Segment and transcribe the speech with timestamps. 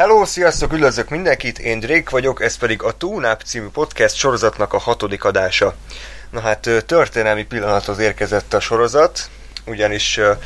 [0.00, 4.78] Hello, sziasztok, üdvözlök mindenkit, én Drake vagyok, ez pedig a Túnáp című podcast sorozatnak a
[4.78, 5.74] hatodik adása.
[6.30, 9.30] Na hát történelmi pillanathoz érkezett a sorozat,
[9.66, 10.36] ugyanis uh,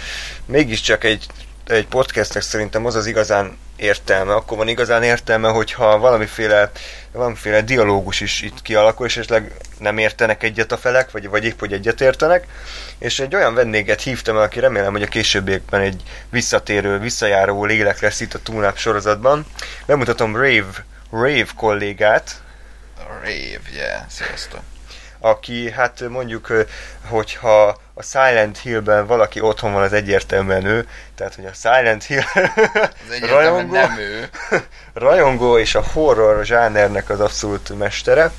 [0.46, 1.26] mégiscsak egy,
[1.66, 6.70] egy podcastnek szerintem az az igazán értelme, akkor van igazán értelme, hogyha valamiféle,
[7.12, 11.58] valamiféle dialógus is itt kialakul, és esetleg nem értenek egyet a felek, vagy, vagy épp,
[11.58, 12.46] hogy egyet értenek,
[12.98, 18.00] és egy olyan vendéget hívtam el, aki remélem, hogy a későbbiekben egy visszatérő, visszajáró lélek
[18.00, 19.46] lesz itt a Túnáp sorozatban.
[19.86, 22.42] Bemutatom Rave, Rave kollégát.
[23.08, 24.60] Rave, yeah, sziasztok
[25.24, 26.52] aki hát mondjuk,
[27.08, 32.22] hogyha a Silent Hill-ben valaki otthon van, az egyértelműen ő, tehát hogy a Silent Hill
[33.28, 34.28] rajongó, nem ő.
[34.94, 38.32] rajongó és a horror zsánernek az abszolút mestere.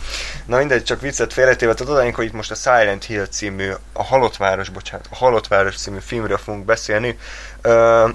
[0.46, 4.04] Na mindegy, csak viccet félretéve, tehát odaink, hogy itt most a Silent Hill című, a
[4.04, 7.18] Halott Város, bocsánat, a Halott Város című filmről fogunk beszélni.
[7.64, 8.10] Uh,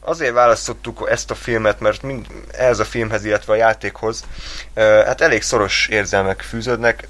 [0.00, 4.24] azért választottuk ezt a filmet, mert mind ez a filmhez, illetve a játékhoz
[4.74, 7.08] hát elég szoros érzelmek fűződnek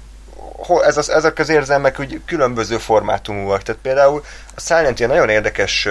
[0.81, 3.63] ez az, ezek az érzelmek úgy különböző formátumúak.
[3.63, 4.23] Tehát például
[4.55, 5.87] a Silent Hill nagyon érdekes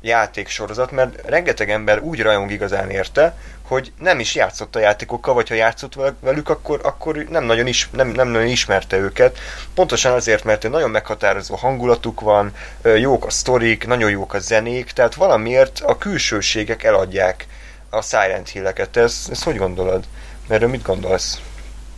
[0.00, 5.48] játéksorozat, mert rengeteg ember úgy rajong igazán érte, hogy nem is játszott a játékokkal, vagy
[5.48, 9.38] ha játszott velük, akkor, akkor nem, nagyon is, nem, nem nagyon ismerte őket.
[9.74, 15.14] Pontosan azért, mert nagyon meghatározó hangulatuk van, jók a sztorik, nagyon jók a zenék, tehát
[15.14, 17.46] valamiért a külsőségek eladják
[17.90, 18.96] a Silent Hill-eket.
[18.96, 20.04] Ezt, ezt hogy gondolod?
[20.48, 21.40] Erről mit gondolsz?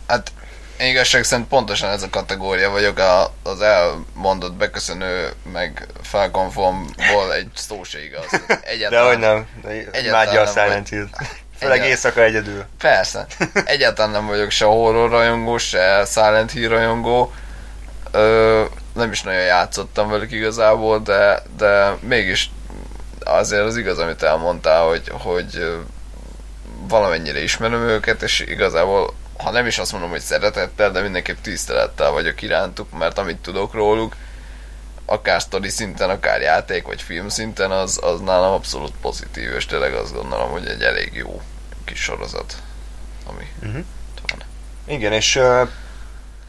[0.07, 0.31] Hát
[0.79, 7.49] én igazság szerint pontosan ez a kategória vagyok, a, az elmondott beköszönő, meg felkonformból egy
[7.55, 8.25] szó se igaz.
[8.61, 11.07] Egyáltalán, de hogy nem, imádja a Silent Hill.
[11.59, 12.65] Főleg éjszaka egyedül.
[12.77, 13.25] Persze.
[13.65, 17.33] Egyáltalán nem vagyok se horror rajongó, se Silent Hill rajongó.
[18.11, 22.51] Ö, nem is nagyon játszottam velük igazából, de, de mégis
[23.23, 25.77] azért az igaz, amit elmondtál, hogy, hogy
[26.87, 32.11] valamennyire ismerem őket, és igazából ha nem is azt mondom, hogy szeretettel, de mindenképp tisztelettel
[32.11, 34.15] vagyok irántuk, mert amit tudok róluk,
[35.05, 39.93] akár sztori szinten, akár játék vagy film szinten, az, az nálam abszolút pozitív, és tényleg
[39.93, 41.41] azt gondolom, hogy egy elég jó
[41.85, 42.55] kis sorozat,
[43.25, 43.83] ami uh-huh.
[44.27, 44.43] van.
[44.85, 45.69] Igen, és uh,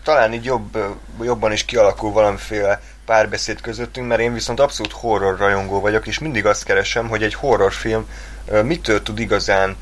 [0.02, 0.78] talán így jobb,
[1.22, 6.46] jobban is kialakul valamiféle párbeszéd közöttünk, mert én viszont abszolút horror rajongó vagyok, és mindig
[6.46, 8.08] azt keresem, hogy egy horrorfilm
[8.46, 9.76] uh, mitől tud igazán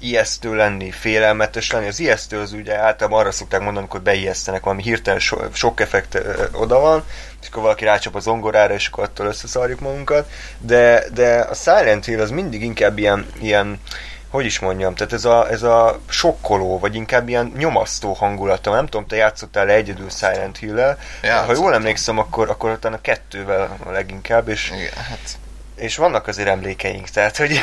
[0.00, 1.86] ijesztő lenni, félelmetes lenni.
[1.86, 6.14] Az ijesztő az ugye általában arra szokták mondani, amikor beijesztenek, valami hirtelen so, sok effekt
[6.14, 7.04] ö, oda van,
[7.40, 10.30] és akkor valaki rácsap a zongorára, és akkor attól összeszarjuk magunkat.
[10.58, 13.80] De, de a Silent Hill az mindig inkább ilyen, ilyen
[14.28, 18.70] hogy is mondjam, tehát ez a, ez a sokkoló, vagy inkább ilyen nyomasztó hangulata.
[18.70, 20.98] Nem tudom, te játszottál le egyedül Silent Hill-el.
[21.46, 25.38] Ha jól emlékszem, akkor, akkor utána kettővel a leginkább, és, Igen, hát.
[25.76, 27.60] és vannak azért emlékeink, tehát hogy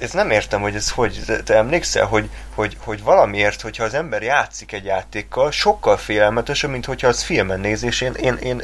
[0.00, 4.22] ezt nem értem, hogy ez hogy, te emlékszel, hogy, hogy, hogy valamiért, hogyha az ember
[4.22, 8.62] játszik egy játékkal, sokkal félelmetesebb, mint hogyha az filmen néz, és én, én, én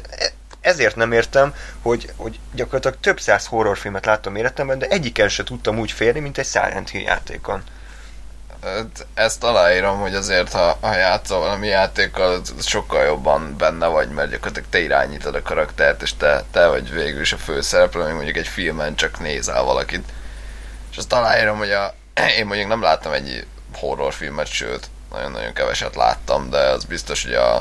[0.60, 5.78] ezért nem értem, hogy, hogy gyakorlatilag több száz horrorfilmet láttam életemben, de egyiken se tudtam
[5.78, 7.62] úgy félni, mint egy Silent Hill játékon.
[8.62, 14.30] Hát, ezt aláírom, hogy azért, ha, ha játszol valami játékkal, sokkal jobban benne vagy, mert
[14.30, 18.36] gyakorlatilag te irányítod a karaktert, és te, te vagy végül is a főszereplő, még mondjuk
[18.36, 20.12] egy filmen csak nézel valakit
[21.00, 21.94] azt aláírom, hogy a,
[22.38, 27.54] én mondjuk nem láttam egy horrorfilmet, sőt, nagyon-nagyon keveset láttam, de az biztos, hogy a,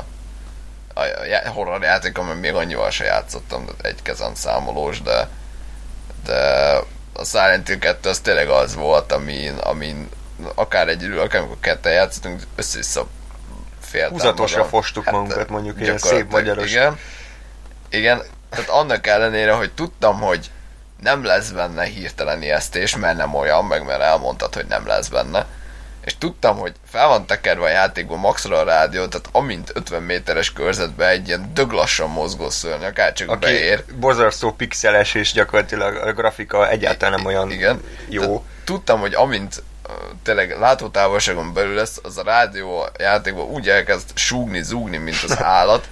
[0.94, 1.00] a,
[1.44, 5.28] a horror játékom, még annyival se játszottam, de egy kezen számolós, de,
[6.24, 6.38] de
[7.12, 10.08] a Silent Hill 2 az tényleg az volt, amin, amin
[10.54, 13.06] akár egyedül, akár amikor ketten játszottunk, össze-vissza
[13.80, 14.70] féltem Húzatosra magam.
[14.70, 16.70] fostuk hát, magunkat, mondjuk ilyen szép magyaros.
[16.70, 16.98] Igen,
[17.88, 20.50] igen, tehát annak ellenére, hogy tudtam, hogy
[21.02, 25.46] nem lesz benne hirtelen ijesztés, mert nem olyan, meg mert elmondtad, hogy nem lesz benne.
[26.04, 30.52] És tudtam, hogy fel van tekerve a játékban maxra a rádió, tehát amint 50 méteres
[30.52, 33.84] körzetbe egy ilyen döglassan mozgó szörny, akár csak Aki beér.
[33.98, 37.82] borzasztó pixeles, és gyakorlatilag a grafika egyáltalán nem olyan igen.
[38.08, 38.20] jó.
[38.20, 39.62] Tehát tudtam, hogy amint
[40.22, 45.88] tényleg látótávolságon belül lesz, az a rádió játékban úgy elkezd súgni, zúgni, mint az állat.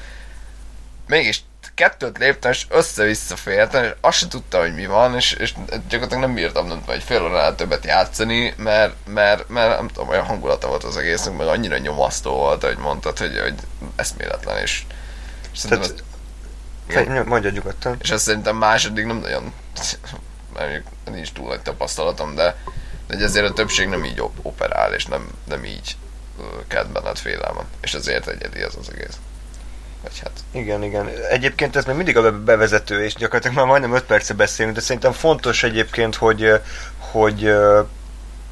[1.07, 1.43] Mégis
[1.79, 5.55] kettőt léptem, és össze-vissza féltem, és azt sem tudtam, hogy mi van, és, és
[5.89, 10.09] gyakorlatilag nem bírtam nem tudom, egy fél óránál többet játszani, mert, mert, mert nem tudom,
[10.09, 13.55] olyan hangulata volt az egésznek, meg annyira nyomasztó volt, hogy mondtad, hogy, hogy
[13.97, 14.83] eszméletlen, és,
[15.53, 15.85] és Tehát,
[16.89, 17.97] ez, mondja nyugodtan.
[18.03, 19.53] És ezt szerintem második nem nagyon,
[20.55, 22.57] nem, nincs túl nagy tapasztalatom, de,
[23.07, 25.97] de ezért a többség nem így operál, és nem, nem így
[26.69, 29.17] kelt benned félelmet, és ezért egyedi ez az egész.
[30.03, 30.33] Vagy hát.
[30.51, 31.09] Igen, igen.
[31.31, 35.13] Egyébként ez még mindig a bevezető, és gyakorlatilag már majdnem 5 perce beszélünk, de szerintem
[35.13, 36.61] fontos egyébként, hogy,
[36.99, 37.55] hogy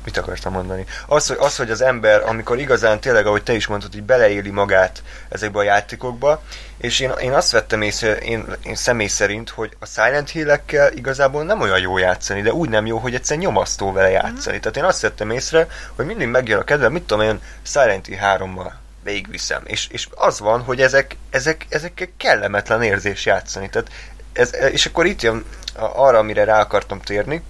[0.07, 0.85] mit akartam mondani?
[1.07, 4.51] Az hogy, az, hogy az ember, amikor igazán tényleg, ahogy te is mondtad, hogy beleéli
[4.51, 6.43] magát ezekbe a játékokba,
[6.79, 11.45] és én, én azt vettem észre, én, én személy szerint, hogy a Silent Hill-ekkel igazából
[11.45, 14.57] nem olyan jó játszani, de úgy nem jó, hogy egyszer nyomasztó vele játszani.
[14.57, 14.61] Mm.
[14.61, 18.19] Tehát én azt vettem észre, hogy mindig megjön a kedve, mit tudom én, Silent Hill
[18.21, 18.73] 3-mal
[19.07, 19.63] végigviszem.
[19.65, 23.69] És, és az van, hogy ezek, ezek, ezek kellemetlen érzés játszani.
[23.69, 23.91] Tehát
[24.33, 25.45] ez, és akkor itt jön
[25.75, 27.43] arra, amire rá akartam térni,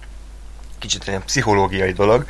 [0.79, 2.25] kicsit egy pszichológiai dolog,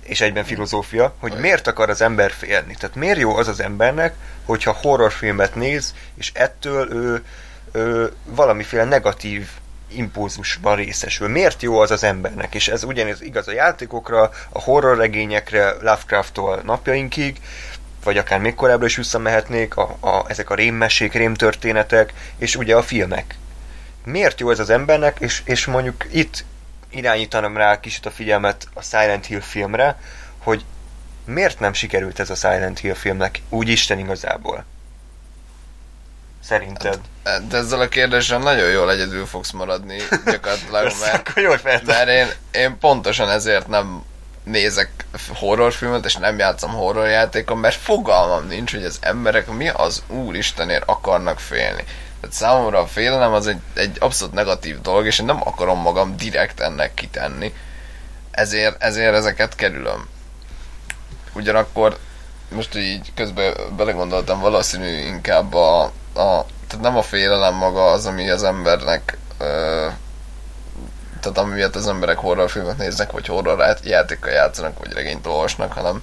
[0.00, 2.74] és egyben filozófia, hogy miért akar az ember félni.
[2.74, 4.14] Tehát miért jó az az embernek,
[4.44, 7.24] hogyha horrorfilmet néz, és ettől ő,
[7.72, 9.48] ő valamiféle negatív
[9.92, 11.28] impulzusban részesül.
[11.28, 12.54] Miért jó az az embernek?
[12.54, 17.40] És ez ugyanez igaz a játékokra, a horrorregényekre, Lovecraft-tól napjainkig,
[18.04, 22.82] vagy akár még korábbra is visszamehetnék, a, a, ezek a rémmesék, rémtörténetek, és ugye a
[22.82, 23.34] filmek.
[24.04, 26.44] Miért jó ez az embernek, és, és mondjuk itt
[26.90, 30.00] irányítanom rá kicsit a figyelmet a Silent Hill filmre,
[30.38, 30.64] hogy
[31.24, 34.64] miért nem sikerült ez a Silent Hill filmnek úgy Isten igazából?
[36.44, 36.98] Szerinted?
[37.24, 42.26] Hát, de ezzel a kérdéssel nagyon jól egyedül fogsz maradni, gyakorlatilag, mert, jól mert én,
[42.50, 44.04] én pontosan ezért nem
[44.44, 44.90] nézek
[45.34, 51.40] horrorfilmet, és nem játszom horrorjátékon, mert fogalmam nincs, hogy az emberek mi az úristenért akarnak
[51.40, 51.84] félni.
[52.20, 56.16] Tehát számomra a félelem az egy, egy abszolút negatív dolog, és én nem akarom magam
[56.16, 57.54] direkt ennek kitenni.
[58.30, 60.08] Ezért, ezért ezeket kerülöm.
[61.32, 61.98] Ugyanakkor
[62.48, 65.82] most így közben belegondoltam, valószínű inkább a,
[66.14, 69.86] a tehát nem a félelem maga az, ami az embernek ö,
[71.20, 76.02] tehát ami miatt az emberek horrorfilmet néznek, vagy horror játékkal játszanak, vagy regényt olvasnak, hanem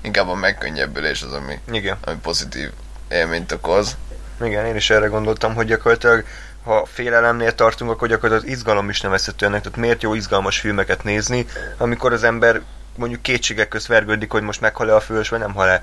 [0.00, 1.96] inkább a megkönnyebbülés az, ami, Igen.
[2.04, 2.70] ami pozitív
[3.08, 3.96] élményt okoz.
[4.40, 6.24] Igen, én is erre gondoltam, hogy gyakorlatilag
[6.66, 9.62] ha félelemnél tartunk, akkor gyakorlatilag az izgalom is nevezhető ennek.
[9.62, 11.46] Tehát miért jó izgalmas filmeket nézni,
[11.78, 12.62] amikor az ember
[12.96, 15.82] mondjuk kétségek közt vergődik, hogy most meghal-e a fős, vagy nem hal-e.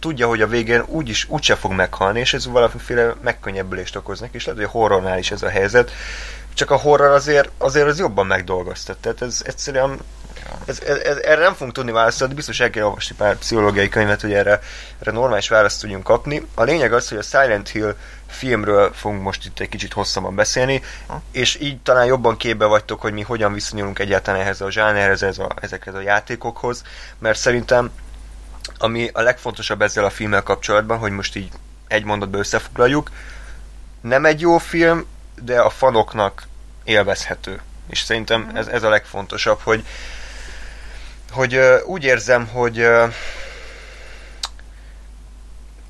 [0.00, 4.44] Tudja, hogy a végén úgyis úgyse fog meghalni, és ez valamiféle megkönnyebbülést okoz neki, és
[4.44, 5.90] lehet, hogy a horrornál is ez a helyzet.
[6.54, 8.96] Csak a horror azért, azért az jobban megdolgoztat.
[8.96, 9.98] Tehát ez egyszerűen
[10.64, 14.20] ez, ez, ez, erre nem fogunk tudni válaszolni, biztos el kell olvasni pár pszichológiai könyvet,
[14.20, 14.60] hogy erre,
[15.00, 16.46] erre normális választ tudjunk kapni.
[16.54, 17.96] A lényeg az, hogy a Silent Hill
[18.26, 21.22] filmről fogunk most itt egy kicsit hosszabban beszélni, ha.
[21.32, 25.38] és így talán jobban képbe vagytok, hogy mi hogyan viszonyulunk egyáltalán ehhez a zsánerhez, ez
[25.38, 26.82] a, ezekhez a játékokhoz,
[27.18, 27.90] mert szerintem
[28.78, 31.48] ami a legfontosabb ezzel a filmmel kapcsolatban, hogy most így
[31.88, 33.10] egy mondatba összefoglaljuk,
[34.00, 35.06] nem egy jó film,
[35.44, 36.42] de a fanoknak
[36.84, 37.60] élvezhető.
[37.90, 39.84] És szerintem ez, ez a legfontosabb, hogy,
[41.30, 42.88] hogy úgy érzem, hogy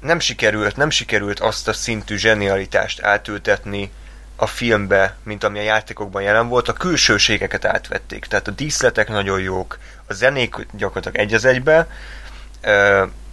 [0.00, 3.93] nem sikerült, nem sikerült azt a szintű zsenialitást átültetni
[4.37, 8.25] a filmbe, mint ami a játékokban jelen volt, a külsőségeket átvették.
[8.25, 11.88] Tehát a díszletek nagyon jók, a zenék gyakorlatilag egy az egybe,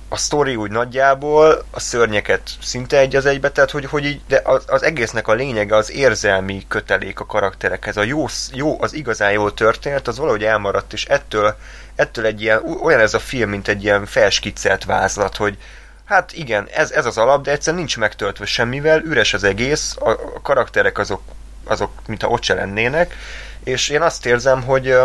[0.10, 4.42] a sztori úgy nagyjából, a szörnyeket szinte egy az egybe, tehát hogy, hogy így, de
[4.44, 7.98] az, az egésznek a lényege az érzelmi kötelék a karakterekhez.
[7.98, 11.56] A jó, jó, az igazán jó történet, az valahogy elmaradt, és ettől,
[11.96, 15.58] ettől egy ilyen, olyan ez a film, mint egy ilyen felskiccelt vázlat, hogy
[16.06, 20.10] hát igen, ez, ez az alap, de egyszerűen nincs megtöltve semmivel, üres az egész, a,
[20.10, 21.22] a karakterek azok,
[21.64, 23.16] azok mintha ott se lennének,
[23.64, 24.98] és én azt érzem, hogy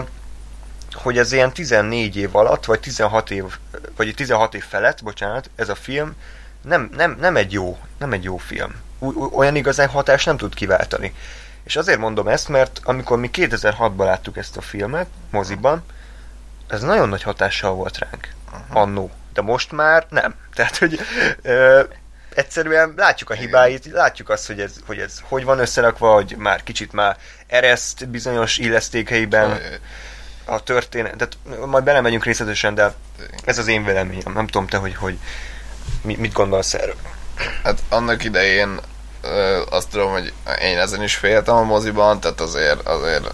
[0.94, 3.44] hogy ez ilyen 14 év alatt, vagy 16 év,
[3.96, 6.14] vagy 16 év felett, bocsánat, ez a film
[6.64, 8.74] nem, nem, nem egy jó, nem egy jó film.
[9.32, 11.14] Olyan igazán hatást nem tud kiváltani.
[11.64, 15.84] És azért mondom ezt, mert amikor mi 2006-ban láttuk ezt a filmet, moziban,
[16.68, 18.28] ez nagyon nagy hatással volt ránk.
[18.52, 18.76] Uh-huh.
[18.76, 19.10] Annó.
[19.32, 20.34] De most már nem.
[20.54, 21.00] Tehát, hogy
[21.42, 21.82] ö,
[22.34, 26.62] egyszerűen látjuk a hibáit, látjuk azt, hogy ez, hogy ez hogy van összerakva, hogy már
[26.62, 29.58] kicsit már ereszt bizonyos illesztékeiben
[30.44, 32.94] a történet, tehát majd belemegyünk részletesen, de
[33.44, 34.32] ez az én véleményem.
[34.32, 35.18] Nem tudom te, hogy, hogy
[36.02, 36.96] mit gondolsz erről.
[37.62, 38.80] Hát annak idején
[39.70, 43.26] azt tudom, hogy én ezen is féltem a moziban, tehát azért, azért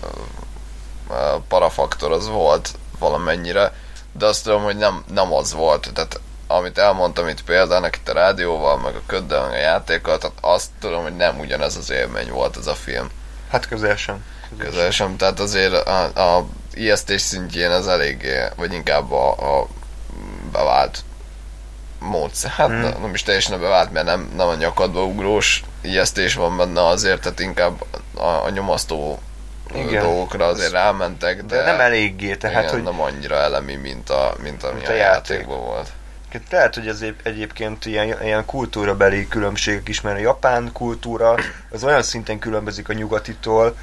[1.08, 3.74] a parafaktor az volt valamennyire,
[4.12, 5.90] de azt tudom, hogy nem, nem az volt.
[5.94, 10.36] Tehát amit elmondtam itt példának itt a rádióval, meg a köddel, meg a játékkal, tehát
[10.40, 13.10] azt tudom, hogy nem ugyanez az élmény volt ez a film.
[13.50, 14.24] Hát közel sem.
[14.58, 16.46] Közel sem, tehát azért a, a
[16.80, 19.66] ijesztés szintjén az eléggé, vagy inkább a, a
[20.52, 20.98] bevált
[21.98, 22.50] módszer.
[22.50, 22.80] Hát hmm.
[22.80, 27.20] nem is teljesen a bevált, mert nem, nem a nyakadba ugrós ijesztés van benne azért,
[27.20, 27.84] tehát inkább
[28.14, 29.18] a, a nyomasztó
[29.74, 30.02] igen.
[30.02, 34.34] dolgokra azért rámentek, de, de nem eléggé, tehát igen, hogy nem annyira elemi, mint, a,
[34.42, 35.66] mint ami mint a, a játékban játék.
[35.66, 35.88] volt.
[36.50, 41.34] Lehet, hogy ez egyébként ilyen, ilyen kultúrabeli különbségek is, mert a japán kultúra
[41.70, 43.76] az olyan szinten különbözik a nyugatitól,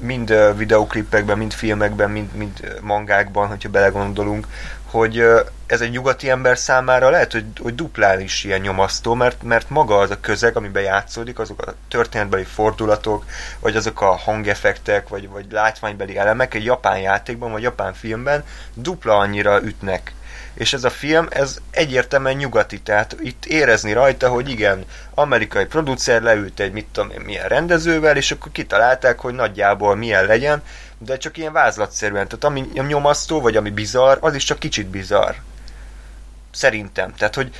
[0.00, 4.46] mind ö, videóklipekben, mind filmekben, mind, mind mangákban, hogyha belegondolunk,
[4.92, 5.24] hogy
[5.66, 9.98] ez egy nyugati ember számára lehet, hogy, hogy duplán is ilyen nyomasztó, mert, mert maga
[9.98, 13.24] az a közeg, amiben játszódik, azok a történetbeli fordulatok,
[13.60, 18.44] vagy azok a hangeffektek, vagy, vagy látványbeli elemek egy japán játékban, vagy japán filmben
[18.74, 20.12] dupla annyira ütnek
[20.54, 26.22] és ez a film, ez egyértelműen nyugati, tehát itt érezni rajta, hogy igen, amerikai producer
[26.22, 30.62] leült egy mit tudom milyen rendezővel, és akkor kitalálták, hogy nagyjából milyen legyen,
[30.98, 35.34] de csak ilyen vázlatszerűen, tehát ami nyomasztó, vagy ami bizarr, az is csak kicsit bizarr.
[36.50, 37.14] Szerintem.
[37.14, 37.50] Tehát, hogy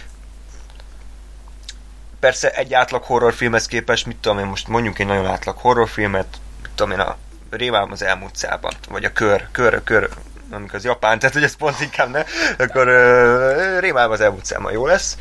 [2.21, 6.27] persze egy átlag horrorfilmhez képest, mit tudom én, most mondjuk egy nagyon átlag horrorfilmet,
[6.63, 7.17] mit tudom én, a
[7.51, 10.09] Rémám az elmúlt szában, vagy a Kör, Kör, Kör,
[10.52, 12.25] amikor az Japán, tehát hogy ez pont inkább ne,
[12.64, 15.16] akkor uh, az elmúlt szában jó lesz.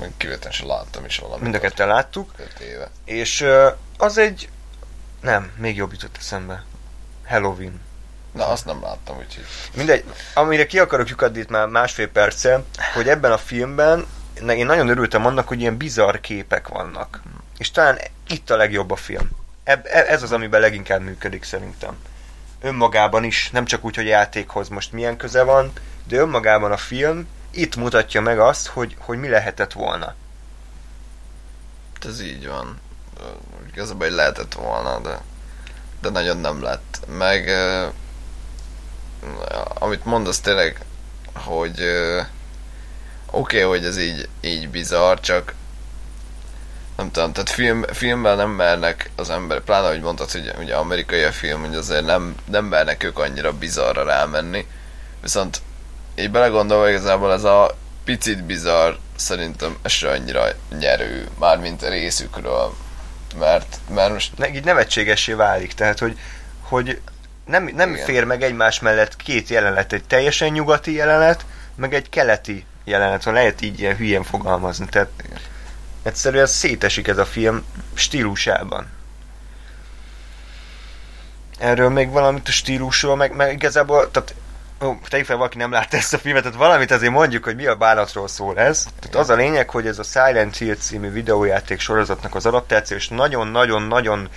[0.00, 1.42] Meg kivételesen láttam is valamit.
[1.42, 2.32] Mind a ketten láttuk.
[2.60, 2.90] Éve.
[3.04, 3.66] És uh,
[3.98, 4.48] az egy...
[5.20, 6.64] Nem, még jobb jutott eszembe.
[7.26, 7.80] Halloween.
[8.32, 9.44] Na, azt nem láttam, úgyhogy...
[9.74, 12.62] Mindegy, amire ki akarok lyukadni itt már másfél perce,
[12.94, 14.06] hogy ebben a filmben
[14.48, 17.22] én nagyon örültem annak, hogy ilyen bizarr képek vannak.
[17.58, 17.98] És talán
[18.28, 19.30] itt a legjobb a film.
[19.64, 21.96] Eb- e- ez az, amiben leginkább működik szerintem.
[22.64, 25.72] Önmagában is, nem csak úgy, hogy játékhoz most milyen köze van,
[26.06, 30.14] de önmagában a film itt mutatja meg azt, hogy, hogy mi lehetett volna.
[32.06, 32.80] Ez így van.
[33.72, 35.20] Igazából hogy lehetett volna, de,
[36.00, 37.00] de nagyon nem lett.
[37.06, 37.92] Meg uh,
[39.78, 40.84] amit mondasz tényleg,
[41.32, 42.26] hogy uh,
[43.30, 45.54] oké, okay, hogy ez így, így bizarr, csak
[46.96, 51.22] nem tudom, tehát film, filmben nem mernek az ember, pláne, hogy mondtad, hogy ugye amerikai
[51.22, 54.66] a film, hogy azért nem, nem mernek ők annyira bizarra rámenni.
[55.22, 55.60] Viszont
[56.14, 60.44] így belegondolva igazából ez a picit bizarr szerintem ez se annyira
[60.78, 62.74] nyerő, mármint a részükről.
[63.38, 66.18] Mert, mert most Ne, így nevetségessé válik, tehát hogy,
[66.60, 67.00] hogy
[67.46, 68.04] nem, nem Igen.
[68.04, 71.44] fér meg egymás mellett két jelenet, egy teljesen nyugati jelenet,
[71.76, 74.86] meg egy keleti jelenet, ha lehet így ilyen hülyén fogalmazni.
[74.86, 75.10] Tehát
[76.04, 78.86] egyszerűen szétesik ez a film stílusában.
[81.58, 84.34] Erről még valamit a stílusról, meg, meg igazából, tehát
[84.82, 87.66] ó, tegyük fel, valaki nem látta ezt a filmet, tehát valamit azért mondjuk, hogy mi
[87.66, 88.86] a bánatról szól ez.
[89.00, 93.08] Tehát az a lényeg, hogy ez a Silent Hill című videójáték sorozatnak az adaptáció, és
[93.08, 94.28] nagyon-nagyon-nagyon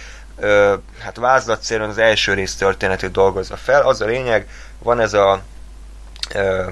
[0.99, 3.81] hát vázlatszerűen az első rész történetét dolgozza fel.
[3.81, 4.47] Az a lényeg,
[4.79, 5.41] van ez a
[6.33, 6.65] ö,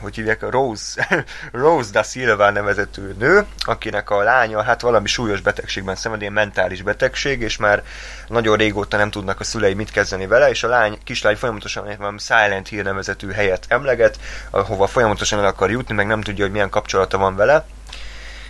[0.00, 5.96] hogy hívják, Rose, Rose da Silva nevezetű nő, akinek a lánya hát valami súlyos betegségben
[5.96, 7.82] szenved, ilyen mentális betegség, és már
[8.28, 12.18] nagyon régóta nem tudnak a szülei mit kezdeni vele, és a lány, kislány folyamatosan valami
[12.18, 14.18] Silent Hill nevezetű helyet emleget,
[14.50, 17.66] ahova folyamatosan el akar jutni, meg nem tudja, hogy milyen kapcsolata van vele,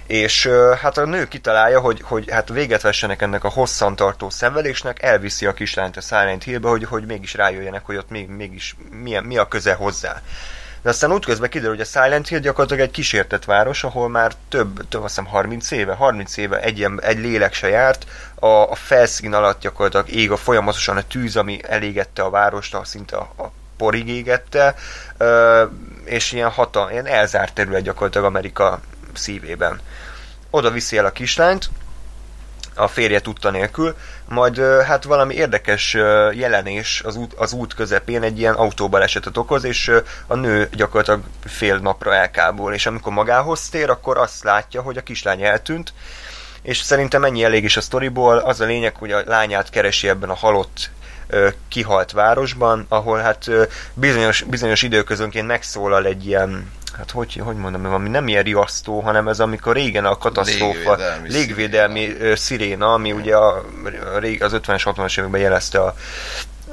[0.08, 0.46] és
[0.80, 5.52] hát a nő kitalálja, hogy, hogy hát véget vessenek ennek a hosszantartó szenvedésnek, elviszi a
[5.52, 9.48] kislányt a Silent Hillbe, hogy, hogy mégis rájöjjenek, hogy ott még, mégis milyen, mi a
[9.48, 10.22] köze hozzá.
[10.82, 14.88] De aztán útközben kiderül, hogy a Silent Hill gyakorlatilag egy kísértett város, ahol már több,
[14.88, 18.74] több azt hiszem 30 éve, 30 éve egy, em- egy lélek se járt, a, a
[18.74, 23.32] felszín alatt gyakorlatilag ég a folyamatosan a tűz, ami elégette a várost, a szinte a,
[23.36, 24.74] a porig égette,
[25.16, 25.64] ö,
[26.04, 28.80] és ilyen, hatal, ilyen elzárt terület gyakorlatilag Amerika
[29.14, 29.80] szívében.
[30.50, 31.70] Oda viszi el a kislányt,
[32.74, 33.96] a férje tudta nélkül,
[34.28, 35.94] majd hát valami érdekes
[36.32, 39.92] jelenés az út, az út közepén egy ilyen autóbalesetet okoz, és
[40.26, 45.02] a nő gyakorlatilag fél napra elkábul, és amikor magához tér, akkor azt látja, hogy a
[45.02, 45.92] kislány eltűnt,
[46.62, 50.30] és szerintem ennyi elég is a sztoriból, az a lényeg, hogy a lányát keresi ebben
[50.30, 50.90] a halott
[51.68, 53.50] kihalt városban, ahol hát
[53.94, 59.28] bizonyos, bizonyos időközönként megszólal egy ilyen hát hogy, hogy mondom, ami nem ilyen riasztó, hanem
[59.28, 63.64] ez amikor régen a katasztrófa Légvédelmi légvédelmi ö, sziréna, ami ugye a,
[64.38, 65.94] az 50-es, 60-as években jelezte a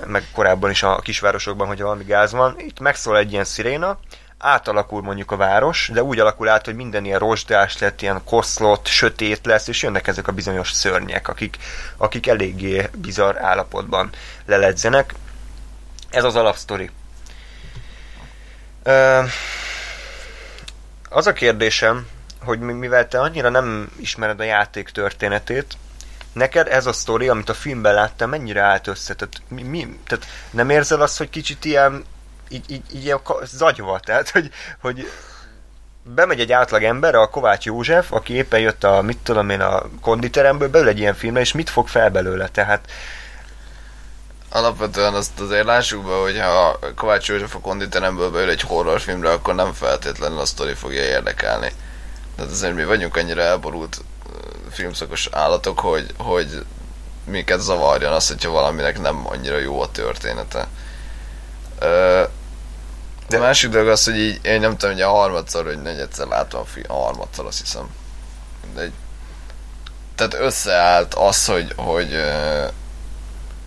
[0.05, 2.55] meg korábban is a kisvárosokban, hogy valami gáz van.
[2.57, 3.97] Itt megszól egy ilyen sziréna,
[4.37, 8.87] átalakul mondjuk a város, de úgy alakul át, hogy minden ilyen rozsdás lett, ilyen koszlott,
[8.87, 11.57] sötét lesz, és jönnek ezek a bizonyos szörnyek, akik,
[11.97, 14.09] akik eléggé bizarr állapotban
[14.45, 15.13] leledzenek.
[16.09, 16.89] Ez az alapsztori.
[18.83, 19.21] Ö,
[21.15, 22.07] az a kérdésem,
[22.43, 25.77] hogy mi- mivel te annyira nem ismered a játék történetét,
[26.33, 29.13] neked ez a sztori, amit a filmben láttam, mennyire állt össze?
[29.13, 32.05] Tehát, mi, mi, tehát nem érzel azt, hogy kicsit ilyen
[32.49, 34.49] így, így, így zagyva, tehát, hogy,
[34.81, 35.11] hogy
[36.03, 39.83] bemegy egy átlag ember, a Kovács József, aki éppen jött a, mit tudom én, a
[40.01, 42.47] konditeremből, beül egy ilyen filmre, és mit fog fel belőle?
[42.47, 42.91] Tehát
[44.55, 49.55] alapvetően azt azért lássuk be, hogy ha Kovács József a konditeremből beül egy horrorfilmre, akkor
[49.55, 51.71] nem feltétlenül a sztori fogja érdekelni.
[52.35, 54.01] Tehát azért mi vagyunk annyira elborult
[54.71, 56.65] filmszakos állatok, hogy, hogy
[57.25, 60.67] minket zavarjon az, hogyha valaminek nem annyira jó a története.
[61.79, 62.23] Ö,
[63.27, 66.27] de a másik dolog az, hogy így, én nem tudom, hogy a harmadszor, vagy negyedszer
[66.27, 67.89] látom a film, a harmadszor azt hiszem.
[68.75, 68.93] De egy,
[70.15, 72.13] tehát összeállt az, hogy, hogy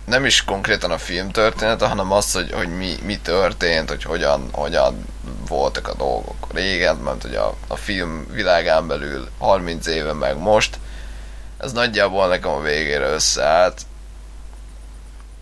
[0.09, 4.49] nem is konkrétan a film története, hanem az, hogy, hogy mi, mi történt, hogy hogyan,
[4.51, 5.05] hogyan
[5.47, 10.79] voltak a dolgok régen, mert hogy a, a film világán belül 30 éve meg most,
[11.57, 13.81] ez nagyjából nekem a végére összeállt.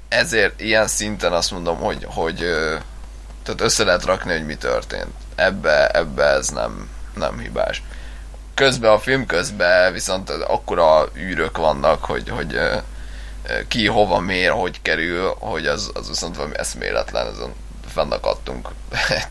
[0.08, 2.36] Ezért ilyen szinten azt mondom, hogy, hogy
[3.44, 5.12] tehát össze lehet rakni, hogy mi történt.
[5.36, 7.84] Ebbe, ebbe ez nem, nem hibás.
[8.54, 12.60] Közben a film közben viszont akkora űrök vannak, hogy, hogy
[13.68, 17.54] ki hova mér, hogy kerül, hogy az, az viszont valami eszméletlen, ezen
[17.98, 18.70] fennakadtunk.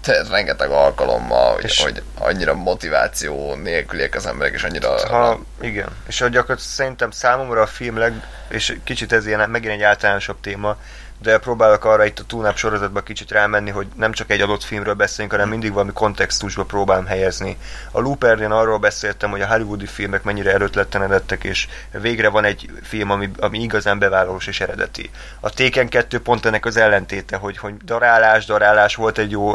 [0.30, 5.08] Rengeteg alkalommal, hogy, és hogy annyira motiváció nélküliek az emberek, és annyira...
[5.08, 9.72] Ha, igen, és a gyakorlatilag szerintem számomra a film leg, és kicsit ez ilyen, megint
[9.72, 10.76] egy általánosabb téma,
[11.18, 14.94] de próbálok arra itt a túlnáp sorozatban kicsit rámenni, hogy nem csak egy adott filmről
[14.94, 17.56] beszélünk, hanem mindig valami kontextusba próbálom helyezni.
[17.90, 23.10] A Loopernél arról beszéltem, hogy a hollywoodi filmek mennyire erőtletlenedettek, és végre van egy film,
[23.10, 25.10] ami, ami igazán bevállalós és eredeti.
[25.40, 29.54] A Téken 2 pont ennek az ellentéte, hogy, hogy darálás, darálás volt egy jó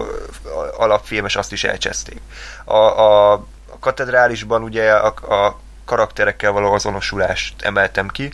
[0.77, 2.21] alapfilm, és azt is elcseszték.
[2.63, 8.31] A, a, a katedrálisban ugye a, a karakterekkel való azonosulást emeltem ki,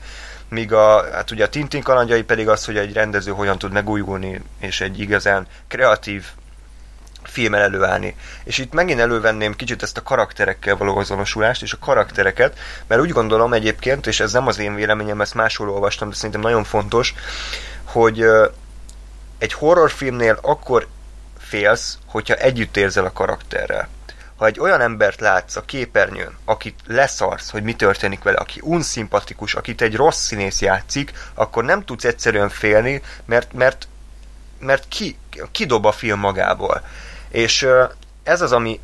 [0.50, 4.42] míg a, hát ugye a Tintin kalandjai pedig az, hogy egy rendező hogyan tud megújulni,
[4.60, 6.26] és egy igazán kreatív
[7.24, 8.16] filmmel előállni.
[8.44, 13.12] És itt megint elővenném kicsit ezt a karakterekkel való azonosulást, és a karaktereket, mert úgy
[13.12, 17.14] gondolom egyébként, és ez nem az én véleményem, ezt máshol olvastam, de szerintem nagyon fontos,
[17.84, 18.26] hogy
[19.38, 20.88] egy horrorfilmnél akkor
[21.38, 23.96] félsz, hogyha együtt érzel a karakterrel
[24.38, 29.56] ha egy olyan embert látsz a képernyőn, akit leszarsz, hogy mi történik vele, aki unszimpatikus,
[29.56, 33.88] akit egy rossz színész játszik, akkor nem tudsz egyszerűen félni, mert, mert,
[34.60, 35.18] mert ki,
[35.52, 36.82] kidob a film magából.
[37.30, 37.68] És
[38.24, 38.80] ez az, ami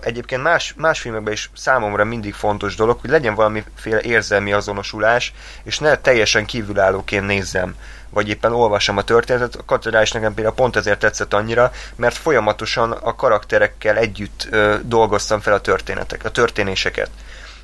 [0.00, 5.32] egyébként más, más filmekben is számomra mindig fontos dolog, hogy legyen valamiféle érzelmi azonosulás,
[5.62, 7.74] és ne teljesen kívülállóként nézzem
[8.12, 12.92] vagy éppen olvasom a történetet, a katedrális nekem például pont ezért tetszett annyira, mert folyamatosan
[12.92, 17.10] a karakterekkel együtt ö, dolgoztam fel a történetek, a történéseket.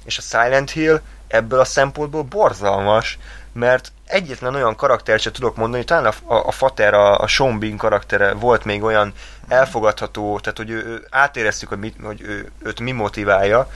[0.05, 3.19] És a Silent Hill ebből a szempontból borzalmas,
[3.59, 7.59] mert egyetlen olyan karaktert sem tudok mondani, talán a, a, a Fater, a, a Sean
[7.59, 9.13] Bean karaktere volt még olyan
[9.49, 13.71] elfogadható, tehát hogy ő, ő átéreztük, hogy, mit, hogy ő, őt mi motiválja,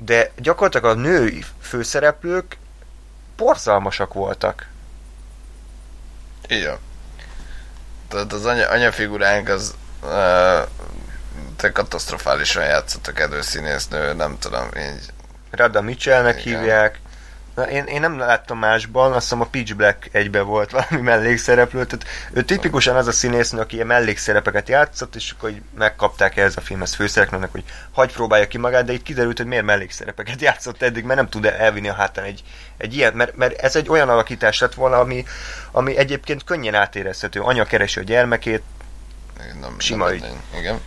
[0.00, 2.56] de gyakorlatilag a női főszereplők
[3.36, 4.66] borzalmasak voltak.
[6.48, 6.76] Igen.
[8.08, 10.68] Tehát az anya, anyafiguránk az uh,
[11.56, 15.12] te katasztrofálisan játszott a kedves színésznő, nem tudom, így.
[15.50, 16.58] Rada Mitchellnek Igen.
[16.58, 16.98] hívják.
[17.58, 21.84] Na, én, én nem láttam másban, azt hiszem a Pitch Black egybe volt valami mellékszereplő,
[21.84, 26.60] tehát ő tipikusan az a színésznő, aki ilyen mellékszerepeket játszott, és akkor megkapták ehhez a
[26.60, 31.04] filmhez főszereplőnek, hogy hagy próbálja ki magát, de itt kiderült, hogy miért mellékszerepeket játszott eddig,
[31.04, 32.42] mert nem tud elvinni a hátán egy,
[32.76, 35.24] egy ilyen, mert, mert ez egy olyan alakítás lett volna, ami,
[35.70, 37.40] ami egyébként könnyen átérezhető.
[37.40, 38.62] Anya keresi a gyermekét,
[39.60, 40.80] nem, sima nem, nem, Igen.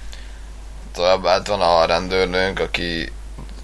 [0.93, 3.12] Tovább át van a rendőrnőnk, aki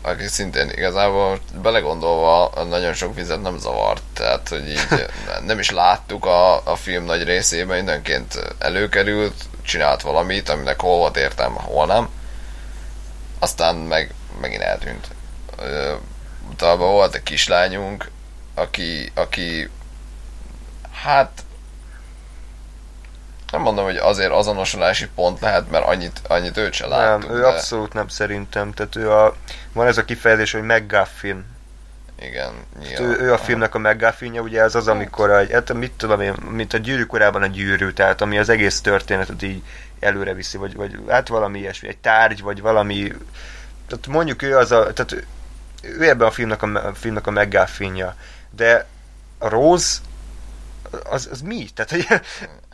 [0.08, 4.88] aki szintén igazából belegondolva nagyon sok vizet nem zavart, tehát hogy így
[5.46, 11.18] nem is láttuk a, a film nagy részében, mindenként előkerült, csinált valamit, aminek hol volt
[11.18, 12.10] értelme, hol nem,
[13.40, 15.08] aztán meg megint eltűnt.
[16.52, 18.12] Utána volt egy kislányunk,
[18.56, 19.70] aki, aki
[20.92, 21.30] hát
[23.52, 27.30] nem mondom, hogy azért azonosulási pont lehet, mert annyit, annyit őt se láttuk.
[27.30, 27.48] Nem, ő de...
[27.48, 28.72] abszolút nem szerintem.
[28.72, 29.36] Tehát ő a,
[29.74, 31.46] van ez a kifejezés, hogy McGuffin.
[32.22, 33.10] Igen, nyilván.
[33.10, 36.34] Ő, ő a filmnek a McGuffinja, ugye ez az, amikor egy, hát mit tudom én,
[36.50, 39.64] mint a gyűrű korában a gyűrű, tehát ami az egész történetet így
[40.00, 43.14] előre viszi, vagy, vagy hát valami ilyesmi, egy tárgy, vagy valami,
[43.88, 45.26] tehát mondjuk ő az a, tehát
[45.82, 48.16] ő ebben a filmnek a, a filmnek a McGuffinja,
[48.56, 48.86] de
[49.38, 49.98] a Rose
[51.10, 51.68] az, az mi?
[51.74, 52.22] Tehát, hogy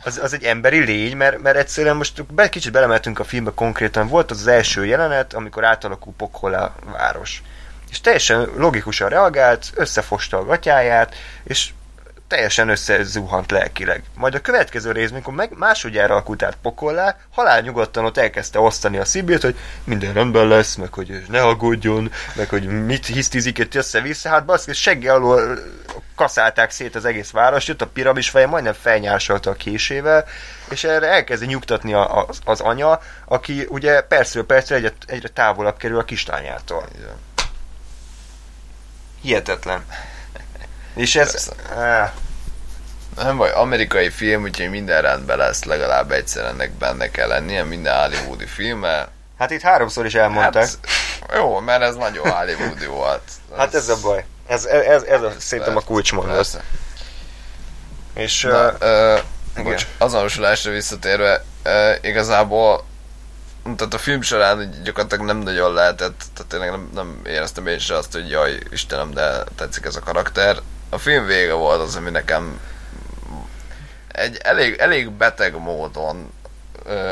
[0.04, 4.08] az, az egy emberi lény, mert, mert egyszerűen most be, kicsit belemeltünk a filmbe konkrétan.
[4.08, 7.42] Volt az az első jelenet, amikor átalakul Pokol a város.
[7.90, 11.14] És teljesen logikusan reagált, összefosta a gatyáját,
[11.44, 11.70] és
[12.34, 14.02] teljesen összezuhant lelkileg.
[14.14, 18.98] Majd a következő rész, amikor meg másodjára alakult át pokollá, halál nyugodtan ott elkezdte osztani
[18.98, 23.74] a szívét, hogy minden rendben lesz, meg hogy ne aggódjon, meg hogy mit hisztizik itt
[23.74, 25.58] össze-vissza, hát baszki, segge alól
[26.14, 30.24] kaszálták szét az egész város, jött a piramis feje, majdnem felnyársolta a késével,
[30.70, 35.76] és erre elkezdi nyugtatni a, az, az anya, aki ugye percről percre egyre, egyre távolabb
[35.76, 36.88] kerül a kislányától.
[39.20, 39.84] Hihetetlen.
[40.94, 41.30] És ez...
[41.30, 42.14] Persze.
[43.16, 48.00] Nem baj, amerikai film, úgyhogy minden rendben lesz, legalább egyszer ennek benne kell lennie, minden
[48.00, 49.08] hollywoodi filmmel.
[49.38, 50.62] hát itt háromszor is elmondták.
[50.62, 50.78] Hát,
[51.34, 53.22] jó, mert ez nagyon hollywoodi volt.
[53.56, 54.24] Hát ez a baj.
[54.46, 56.34] Ez, ez, ez a, szerintem a kulcsmondat.
[56.34, 56.62] persze.
[58.14, 59.18] És Na, uh,
[59.52, 59.64] igen.
[59.64, 62.84] bocs, azonosulásra visszatérve, ö, igazából
[63.76, 67.96] tehát a film során gyakorlatilag nem nagyon lehetett, tehát tényleg nem, nem éreztem én se
[67.96, 70.56] azt, hogy jaj, Istenem, de tetszik ez a karakter.
[70.90, 72.60] A film vége volt az, ami nekem
[74.14, 76.32] egy elég, elég beteg módon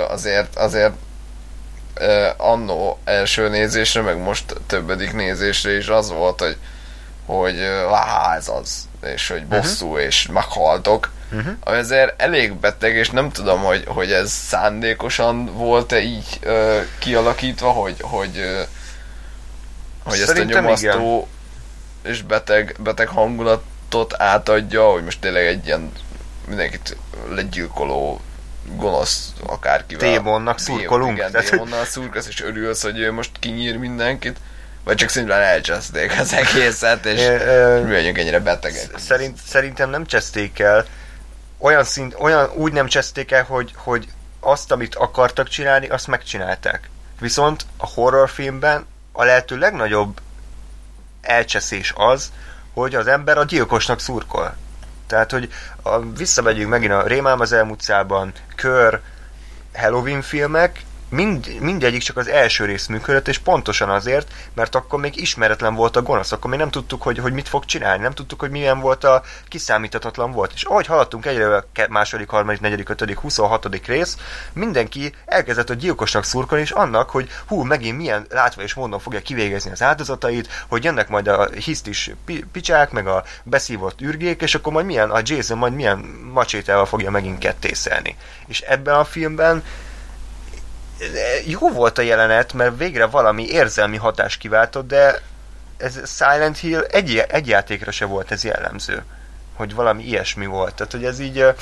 [0.09, 0.93] azért, azért
[2.37, 6.57] annó első nézésre, meg most többedik nézésre is az volt, hogy
[7.27, 10.03] hogy ö, á, ez az, és hogy bosszú, uh-huh.
[10.03, 11.11] és meghaltok.
[11.33, 11.53] uh-huh.
[11.61, 17.71] Ami azért elég beteg, és nem tudom, hogy, hogy ez szándékosan volt-e így ö, kialakítva,
[17.71, 18.63] hogy, hogy, ö,
[20.05, 21.29] hogy ezt a Szerintem nyomasztó
[22.03, 25.93] és beteg, beteg hangulatot átadja, hogy most tényleg egy ilyen
[26.47, 26.97] mindenkit
[27.29, 28.21] legyilkoló
[28.77, 30.11] gonosz akárkivel.
[30.11, 31.17] Démonnak Dé- szurkolunk.
[31.17, 34.37] Igen, Tehát, démonnal szurkolsz, és örülsz, hogy ő most kinyír mindenkit.
[34.85, 37.27] Vagy csak szimplán elcseszték az egészet, és
[37.87, 38.99] vagyunk ennyire betegek.
[38.99, 40.87] Szerint, szerintem nem cseszték el.
[41.59, 44.09] Olyan, szint, olyan úgy nem cseszték el, hogy, hogy
[44.41, 46.91] azt, amit akartak csinálni, azt megcsinálták.
[47.21, 50.21] Viszont a horrorfilmben a lehető legnagyobb
[51.21, 52.33] elcseszés az,
[52.75, 54.57] hogy az ember a gyilkosnak szurkol.
[55.13, 55.49] Tehát, hogy
[55.83, 59.01] a, visszamegyünk megint a Rémám az elmúcában, Kör,
[59.75, 65.21] Halloween filmek, mind, mindegyik csak az első rész működött, és pontosan azért, mert akkor még
[65.21, 68.41] ismeretlen volt a gonosz, akkor még nem tudtuk, hogy, hogy mit fog csinálni, nem tudtuk,
[68.41, 70.53] hogy milyen volt a kiszámíthatatlan volt.
[70.55, 73.87] És ahogy haladtunk egyre a második, harmadik, negyedik, ötödik, 26.
[73.87, 74.17] rész,
[74.53, 79.21] mindenki elkezdett a gyilkosnak szurkolni, és annak, hogy hú, megint milyen látva és módon fogja
[79.21, 84.55] kivégezni az áldozatait, hogy jönnek majd a hisztis pi- picsák, meg a beszívott ürgék, és
[84.55, 85.99] akkor majd milyen, a Jason majd milyen
[86.33, 88.17] macsétával fogja megint kettészelni.
[88.47, 89.63] És ebben a filmben
[91.47, 95.23] jó volt a jelenet, mert végre valami érzelmi hatás kiváltott, de
[95.77, 99.05] ez Silent Hill egy, egy játékra se volt ez jellemző.
[99.57, 100.75] Hogy valami ilyesmi volt.
[100.75, 101.55] Tehát, hogy ez így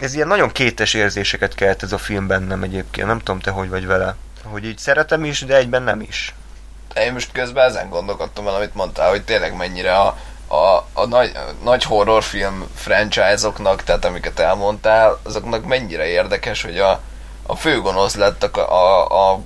[0.00, 3.06] ez ilyen nagyon kétes érzéseket kelt ez a film bennem egyébként.
[3.06, 4.14] Nem tudom te, hogy vagy vele.
[4.42, 6.34] Hogy így szeretem is, de egyben nem is.
[6.96, 11.32] Én most közben ezen gondolkodtam el, amit mondtál, hogy tényleg mennyire a, a, a nagy,
[11.34, 17.00] a nagy horrorfilm franchise-oknak, tehát amiket elmondtál, azoknak mennyire érdekes, hogy a,
[17.46, 19.40] a főgonosz lett a, a, a,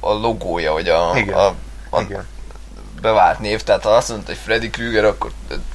[0.00, 1.34] a logója, vagy a, Igen.
[1.34, 1.54] a,
[1.90, 2.26] a Igen.
[3.00, 3.62] bevált név.
[3.62, 5.30] Tehát ha azt mondod, hogy Freddy Krueger, akkor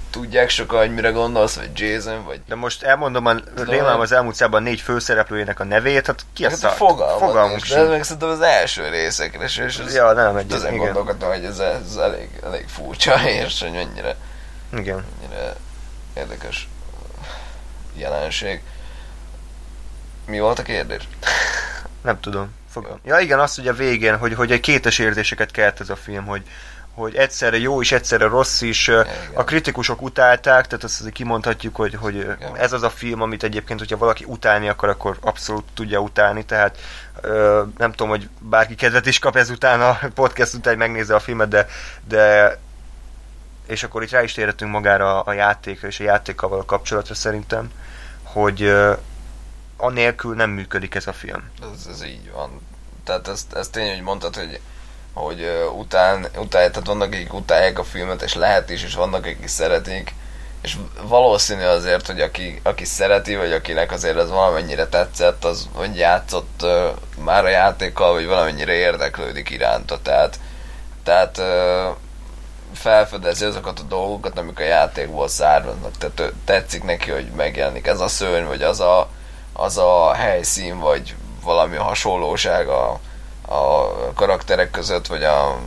[0.09, 4.35] tudják sokan, hogy mire gondolsz, vagy Jason, vagy De most elmondom a Rémám az elmúlt
[4.35, 8.29] szában négy főszereplőjének a nevét, hát ki Hát a fogalmam, fogalmunk nincs, de meg szerintem
[8.29, 10.85] az első részekre, és és ez, Ja, nem egy ezen igen.
[10.85, 14.15] gondolkodtam, hogy ez, ez elég, elég furcsa, és hogy mennyire,
[14.73, 15.05] igen.
[15.21, 15.55] mennyire
[16.13, 16.67] érdekes
[17.93, 18.61] jelenség.
[20.29, 21.07] Mi volt a kérdés?
[22.01, 22.49] Nem tudom.
[22.69, 22.99] Fogom.
[23.05, 26.25] Ja igen, azt ugye a végén, hogy, hogy egy kétes érzéseket kelt ez a film,
[26.25, 26.41] hogy,
[26.93, 28.87] hogy egyszerre jó és egyszerre rossz is.
[28.87, 29.07] Igen.
[29.33, 32.55] A kritikusok utálták, tehát azt kimondhatjuk, hogy, hogy Igen.
[32.57, 36.77] ez az a film, amit egyébként, hogyha valaki utálni akar, akkor abszolút tudja utálni, tehát
[37.21, 41.19] ö, nem tudom, hogy bárki kedvet is kap ezután a podcast után, hogy megnézze a
[41.19, 41.67] filmet, de,
[42.07, 42.57] de
[43.67, 47.71] és akkor itt rá is térhetünk magára a játékra és a játékkal való kapcsolatra szerintem,
[48.23, 48.75] hogy
[49.79, 51.49] anélkül nem működik ez a film.
[51.61, 52.61] Ez, ez így van.
[53.03, 54.59] Tehát ez, ez tény, hogy mondtad, hogy
[55.13, 59.47] hogy uh, után, tehát vannak, akik utálják a filmet, és lehet is, és vannak, akik
[59.47, 60.13] szeretik,
[60.61, 65.95] és valószínű azért, hogy aki, aki szereti, vagy akinek azért ez valamennyire tetszett, az hogy
[65.95, 66.89] játszott uh,
[67.23, 70.39] már a játékkal, vagy valamennyire érdeklődik iránta, tehát,
[71.03, 71.95] tehát uh,
[72.73, 78.07] felfedezi azokat a dolgokat, amik a játékból származnak, tehát tetszik neki, hogy megjelenik ez a
[78.07, 79.09] szörny, vagy az a,
[79.53, 82.99] az a helyszín, vagy valami hasonlóság a,
[83.41, 85.59] a karakterek között, vagy a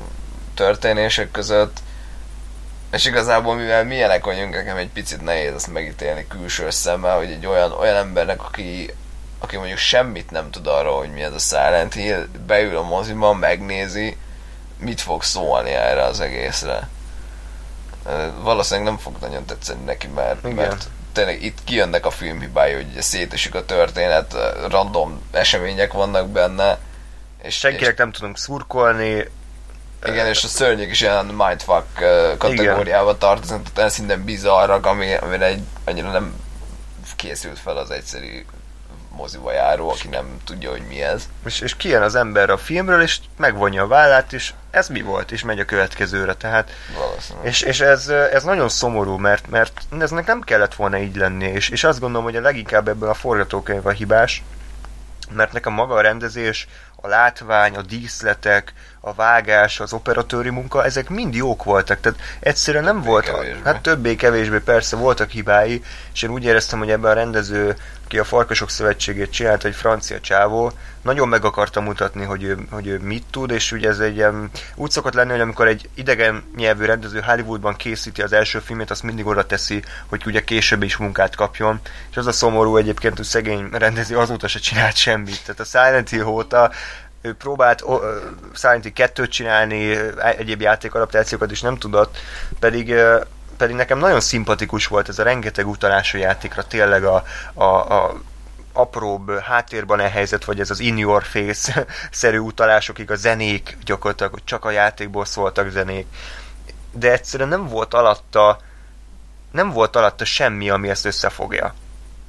[0.55, 1.77] történések között.
[2.92, 7.47] És igazából, mivel milyenek vagyunk, nekem egy picit nehéz ezt megítélni külső szemmel, hogy egy
[7.47, 8.95] olyan, olyan embernek, aki,
[9.38, 13.37] aki mondjuk semmit nem tud arról, hogy mi ez a Silent Hill, beül a moziban,
[13.37, 14.16] megnézi,
[14.79, 16.88] mit fog szólni erre az egészre.
[18.40, 20.55] Valószínűleg nem fog nagyon tetszeni neki, mert, Igen.
[20.55, 24.35] mert tényleg itt kijönnek a filmhibái, hogy ugye szétesik a történet,
[24.68, 26.79] random események vannak benne,
[27.42, 29.29] és, Senkinek nem tudunk szurkolni, és
[30.09, 31.87] igen, és a szörnyek is ilyen mindfuck
[32.38, 36.35] kategóriába tartoznak, tehát ez szinten bizarrak, ami, amire egy, annyira nem
[37.16, 38.44] készült fel az egyszerű
[39.16, 41.29] moziba járó, aki nem tudja, hogy mi ez.
[41.44, 45.33] És, és kijön az ember a filmről, és megvonja a vállát, és ez mi volt,
[45.33, 46.35] és megy a következőre.
[46.35, 46.70] Tehát,
[47.42, 51.68] és, és ez, ez nagyon szomorú, mert, mert eznek nem kellett volna így lenni, és,
[51.68, 54.42] és azt gondolom, hogy a leginkább ebből a forgatókönyv a hibás,
[55.35, 58.72] mert nekem maga a rendezés, a látvány, a díszletek,
[59.05, 63.31] a vágás, az operatőri munka, ezek mind jók voltak, tehát egyszerűen nem volt,
[63.65, 68.25] hát többé-kevésbé persze voltak hibái, és én úgy éreztem, hogy ebben a rendező, aki a
[68.25, 73.25] Farkasok Szövetségét csinált, egy francia csávó, nagyon meg akarta mutatni, hogy ő, hogy ő mit
[73.31, 77.21] tud, és ugye ez egy ilyen, úgy szokott lenni, hogy amikor egy idegen nyelvű rendező
[77.21, 81.81] Hollywoodban készíti az első filmét, azt mindig oda teszi, hogy ugye később is munkát kapjon,
[82.11, 85.41] és az a szomorú egyébként, hogy szegény rendező azóta se csinált semmit.
[85.45, 86.71] Tehát a Silent Hill óta
[87.23, 88.01] ő próbált uh,
[88.55, 89.97] Silent kettőt csinálni,
[90.37, 92.19] egyéb játékadaptációkat is nem tudott,
[92.59, 92.95] pedig
[93.57, 98.21] pedig nekem nagyon szimpatikus volt ez a rengeteg utalás a játékra, tényleg a, a, a
[98.73, 104.45] apróbb háttérben elhelyezett, vagy ez az in your face szerű utalásokig a zenék gyakorlatilag, hogy
[104.45, 106.07] csak a játékból szóltak zenék.
[106.93, 108.59] De egyszerűen nem volt alatta
[109.51, 111.75] nem volt alatta semmi, ami ezt összefogja.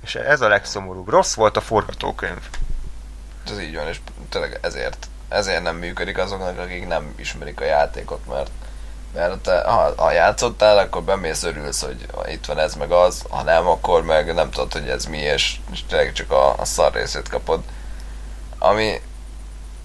[0.03, 1.09] És ez a legszomorúbb.
[1.09, 2.49] Rossz volt a forgatókönyv.
[3.49, 8.27] Ez így van, és tényleg ezért, ezért nem működik azoknak, akik nem ismerik a játékot,
[8.27, 8.49] mert
[9.13, 13.43] mert te, ha, ha játszottál, akkor bemész, örülsz, hogy itt van ez meg az, ha
[13.43, 16.93] nem, akkor meg nem tudod, hogy ez mi, és, és tényleg csak a, a szar
[16.93, 17.63] részét kapod.
[18.59, 19.01] Ami,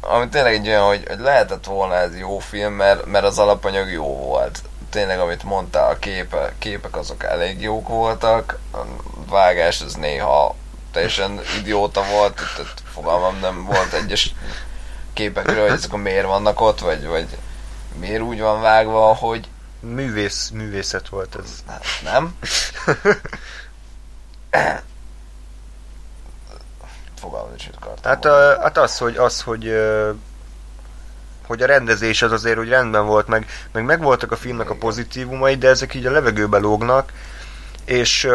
[0.00, 3.90] ami tényleg egy olyan, hogy, hogy lehetett volna ez jó film, mert, mert az alapanyag
[3.90, 4.62] jó volt.
[4.90, 8.78] Tényleg, amit mondtál, a képe, képek azok elég jók voltak, a
[9.28, 10.54] vágás az néha
[10.92, 14.34] teljesen idióta volt, tehát fogalmam nem volt egyes
[15.12, 17.26] képekről, hogy ezek miért vannak ott, vagy, vagy
[17.98, 19.48] miért úgy van vágva, hogy...
[19.80, 21.50] Művész, művészet volt ez.
[21.66, 22.38] Hát, nem?
[27.20, 28.12] Fogalmam is akartam.
[28.12, 29.74] Hát, a, hát az, hogy, az, hogy
[31.48, 35.56] hogy a rendezés az azért úgy rendben volt, meg, meg megvoltak a filmnek a pozitívumai,
[35.56, 37.12] de ezek így a levegőbe lógnak,
[37.84, 38.28] és,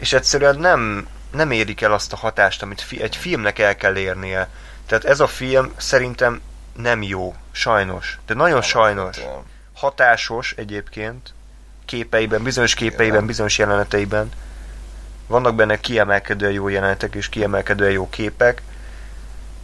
[0.00, 3.96] és egyszerűen nem, nem érik el azt a hatást, amit fi, egy filmnek el kell
[3.96, 4.48] érnie.
[4.86, 6.40] Tehát ez a film szerintem
[6.76, 8.18] nem jó, sajnos.
[8.26, 9.20] De nagyon sajnos.
[9.74, 11.32] Hatásos egyébként,
[11.84, 14.30] képeiben, bizonyos képeiben, bizonyos jeleneteiben.
[15.26, 18.62] Vannak benne kiemelkedően jó jelenetek és kiemelkedően jó képek,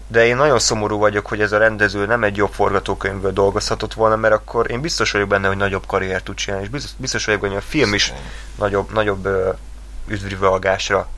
[0.09, 4.17] de én nagyon szomorú vagyok, hogy ez a rendező nem egy jobb forgatókönyvből dolgozhatott volna,
[4.17, 7.41] mert akkor én biztos vagyok benne, hogy nagyobb karriert tud csinálni, és biztos, biztos vagyok
[7.41, 8.13] benne, hogy a film is
[8.59, 9.29] nagyobb, nagyobb
[10.07, 11.09] üdvrivalgásra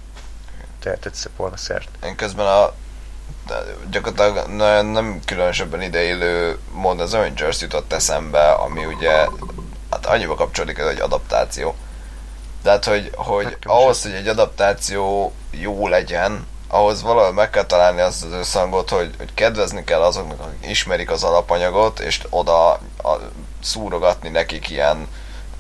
[0.81, 1.89] tehetett volna szert.
[2.05, 2.73] Én közben a
[3.91, 4.49] gyakorlatilag
[4.93, 9.29] nem különösebben ideélő módon az Avengers jutott eszembe, ami ugye
[9.91, 11.75] hát annyiba kapcsolódik, ez egy adaptáció.
[12.63, 18.25] Tehát, hogy, hogy ahhoz, hogy egy adaptáció jó legyen, ahhoz valahol meg kell találni azt
[18.25, 22.81] az összhangot, hogy, hogy kedvezni kell azoknak, akik ismerik az alapanyagot, és oda a,
[23.63, 25.09] szúrogatni nekik ilyen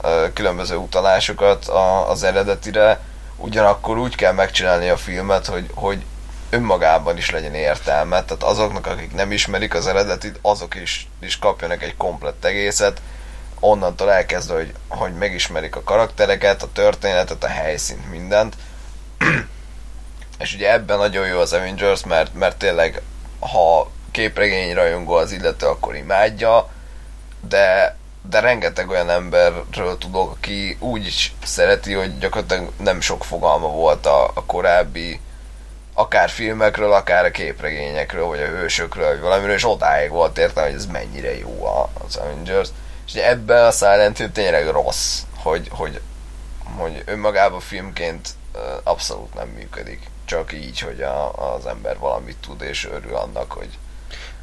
[0.02, 3.00] ö, különböző utalásokat a, az eredetire,
[3.38, 6.04] ugyanakkor úgy kell megcsinálni a filmet, hogy, hogy
[6.50, 11.82] önmagában is legyen értelme, tehát azoknak, akik nem ismerik az eredetit, azok is, is kapjanak
[11.82, 13.00] egy komplett egészet,
[13.60, 18.56] onnantól elkezdve, hogy, hogy megismerik a karaktereket, a történetet, a helyszínt, mindent.
[20.38, 23.02] És ugye ebben nagyon jó az Avengers, mert, mert tényleg,
[23.38, 26.70] ha képregény rajongó az illető, akkor imádja,
[27.48, 27.96] de,
[28.30, 34.06] de rengeteg olyan emberről tudok, aki úgy is szereti, hogy gyakorlatilag nem sok fogalma volt
[34.06, 35.20] a, a korábbi
[35.94, 40.74] akár filmekről, akár a képregényekről, vagy a hősökről, vagy valamiről, és odáig volt értem, hogy
[40.74, 41.66] ez mennyire jó
[42.06, 42.68] az Avengers.
[43.06, 46.00] És ebben a Silent Hill tényleg rossz, hogy, hogy,
[46.76, 48.28] hogy önmagában filmként
[48.82, 50.02] abszolút nem működik.
[50.24, 53.78] Csak így, hogy a, az ember valamit tud, és örül annak, hogy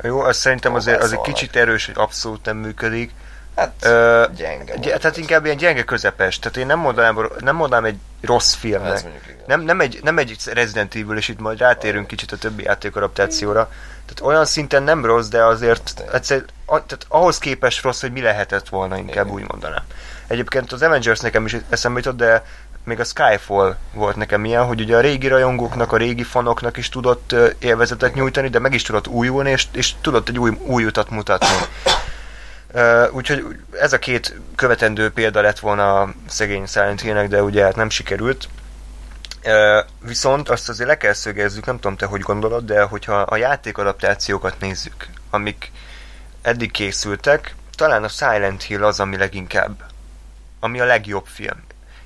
[0.01, 3.11] jó, azt szerintem azért, az egy kicsit erős, hogy abszolút nem működik.
[3.55, 4.75] Hát Ö, gyenge.
[4.75, 6.39] Gy- tehát inkább ilyen gyenge közepes.
[6.39, 9.03] Tehát én nem mondanám, nem mondanám egy rossz filmnek.
[9.47, 13.71] Nem, nem, egy, nem egy Resident Evil, és itt majd rátérünk kicsit a többi játékadaptációra.
[14.05, 18.69] Tehát olyan szinten nem rossz, de azért egyszer, tehát ahhoz képest rossz, hogy mi lehetett
[18.69, 19.83] volna, inkább úgy mondanám.
[20.27, 22.43] Egyébként az Avengers nekem is eszembe jutott, de
[22.83, 26.89] még a Skyfall volt nekem ilyen, hogy ugye a régi rajongóknak, a régi fanoknak is
[26.89, 31.09] tudott élvezetet nyújtani, de meg is tudott újulni, és, és tudott egy új, új utat
[31.09, 31.47] mutatni.
[33.11, 37.75] Úgyhogy ez a két követendő példa lett volna a szegény Silent Hill-nek, de ugye hát
[37.75, 38.47] nem sikerült.
[39.99, 44.59] Viszont azt azért le kell szögezzük, nem tudom te hogy gondolod, de hogyha a játékadaptációkat
[44.59, 45.71] nézzük, amik
[46.41, 49.83] eddig készültek, talán a Silent Hill az, ami leginkább,
[50.59, 51.63] ami a legjobb film.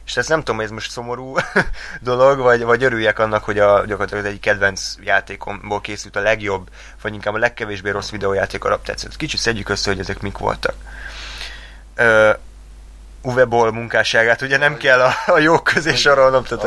[0.10, 1.36] És ezt nem tudom, hogy ez most szomorú
[2.02, 6.69] dolog, vagy, vagy örüljek annak, hogy a, gyakorlatilag egy kedvenc játékomból készült a legjobb,
[7.02, 9.15] vagy inkább a legkevésbé rossz videójáték arab tetszett.
[9.15, 10.74] Kicsit szedjük össze, hogy ezek mik voltak.
[11.98, 12.30] Uh,
[13.22, 16.65] Uwe Boll munkásságát ugye nem kell a, a jók közé sorolnom, tehát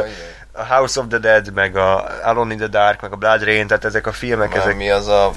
[0.53, 3.67] a, House of the Dead, meg a Alone in the Dark, meg a Blood Rain,
[3.67, 4.77] tehát ezek a filmek, Már ezek...
[4.77, 5.33] mi az a...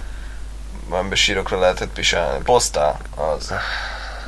[0.89, 2.43] Már sírokra lehetett pisálni.
[2.43, 3.53] Postál, az.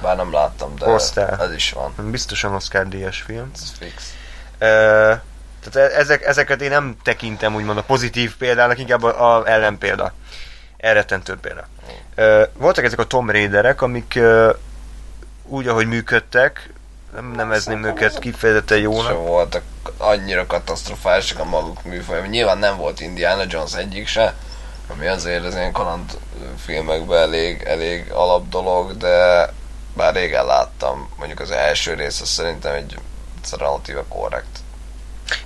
[0.01, 1.41] Bár nem láttam, de Postál.
[1.41, 1.93] ez is van.
[2.11, 3.51] Biztosan Oscar díjas film.
[3.53, 4.13] Ez fix.
[4.57, 5.13] Ö,
[5.63, 10.13] tehát e- ezek, ezeket én nem tekintem úgymond a pozitív példának, inkább a, a ellenpélda.
[10.77, 11.67] Elrettentő példa.
[12.15, 14.51] Ö, voltak ezek a Tom Raiderek, amik ö,
[15.43, 16.69] úgy, ahogy működtek,
[17.13, 19.17] nem nevezném őket kifejezetten jónak.
[19.17, 19.63] voltak
[19.97, 22.27] annyira katasztrofálisak a maguk műfaj.
[22.27, 24.33] Nyilván nem volt Indiana Jones egyik se,
[24.87, 26.17] ami azért az ilyen kaland
[26.65, 29.49] filmekben elég, elég alap dolog, de
[29.97, 32.99] bár régen láttam, mondjuk az első rész az szerintem egy
[33.57, 34.59] relatíve korrekt.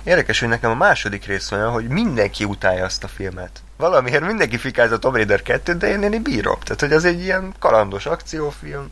[0.02, 3.62] Érdekes, hogy nekem a második rész olyan, hogy mindenki utálja azt a filmet.
[3.76, 6.58] Valamiért mindenki fikáz a Tom Raider 2 de én, én bírom.
[6.60, 8.90] Tehát, hogy az egy ilyen kalandos akciófilm.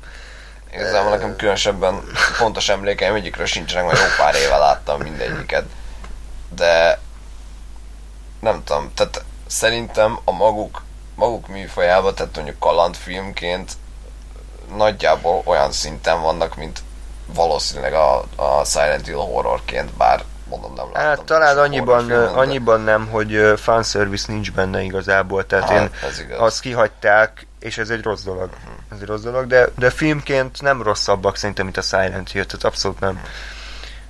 [0.73, 2.03] Igazából nekem különösebben
[2.39, 5.65] pontos emlékeim egyikről sincsenek, mert jó pár éve láttam mindegyiket.
[6.55, 7.01] De
[8.41, 10.83] nem tudom, tehát szerintem a maguk,
[11.15, 13.73] maguk műfajában, tehát mondjuk kalandfilmként
[14.77, 16.79] nagyjából olyan szinten vannak, mint
[17.35, 21.09] valószínűleg a, a Silent Hill horrorként, bár mondom nem láttam.
[21.09, 26.21] Hát talán annyiban, de- annyiban nem, hogy fanservice nincs benne igazából, tehát Hát, én ez
[26.21, 26.41] igaz.
[26.41, 28.49] azt kihagyták, és ez egy rossz dolog.
[28.93, 32.65] Ez egy rossz dolog, de, de filmként nem rosszabbak szerintem, mint a Silent Hill, tehát
[32.65, 33.25] abszolút nem.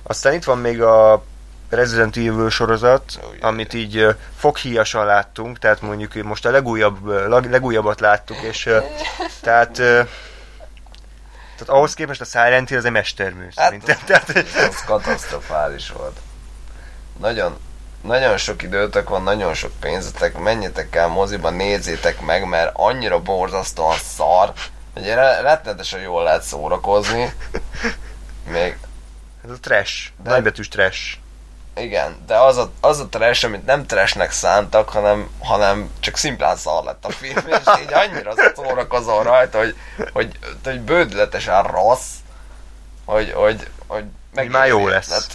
[0.03, 1.23] Aztán itt van még a
[1.69, 3.37] Resident Evil sorozat, jaj.
[3.41, 7.05] amit így foghíjasan láttunk, tehát mondjuk most a legújabb,
[7.49, 8.69] legújabbat láttuk, és
[9.41, 9.81] tehát
[11.65, 13.97] tehát ahhoz képest a Silent Hill az egy mestermű, Hát, szerintem.
[14.05, 14.29] Tehát,
[14.69, 16.19] az katasztrofális volt.
[17.19, 17.57] Nagyon,
[18.01, 23.97] nagyon sok időtök van, nagyon sok pénzetek, menjetek el moziba, nézzétek meg, mert annyira borzasztóan
[24.15, 24.53] szar,
[24.93, 27.33] hogy re- rettenetesen jól lehet szórakozni.
[28.51, 28.77] Még,
[29.43, 31.17] ez a trash, De- nagybetűs trash.
[31.75, 36.55] Igen, de az a, az a trash, amit nem trashnek szántak, hanem, hanem csak szimplán
[36.55, 39.75] szar lett a film, és így annyira szórakozol rajta, hogy,
[40.13, 42.09] hogy, hogy bődületesen rossz,
[43.05, 44.03] hogy, hogy, hogy
[44.35, 45.27] Hogy már jó lesz.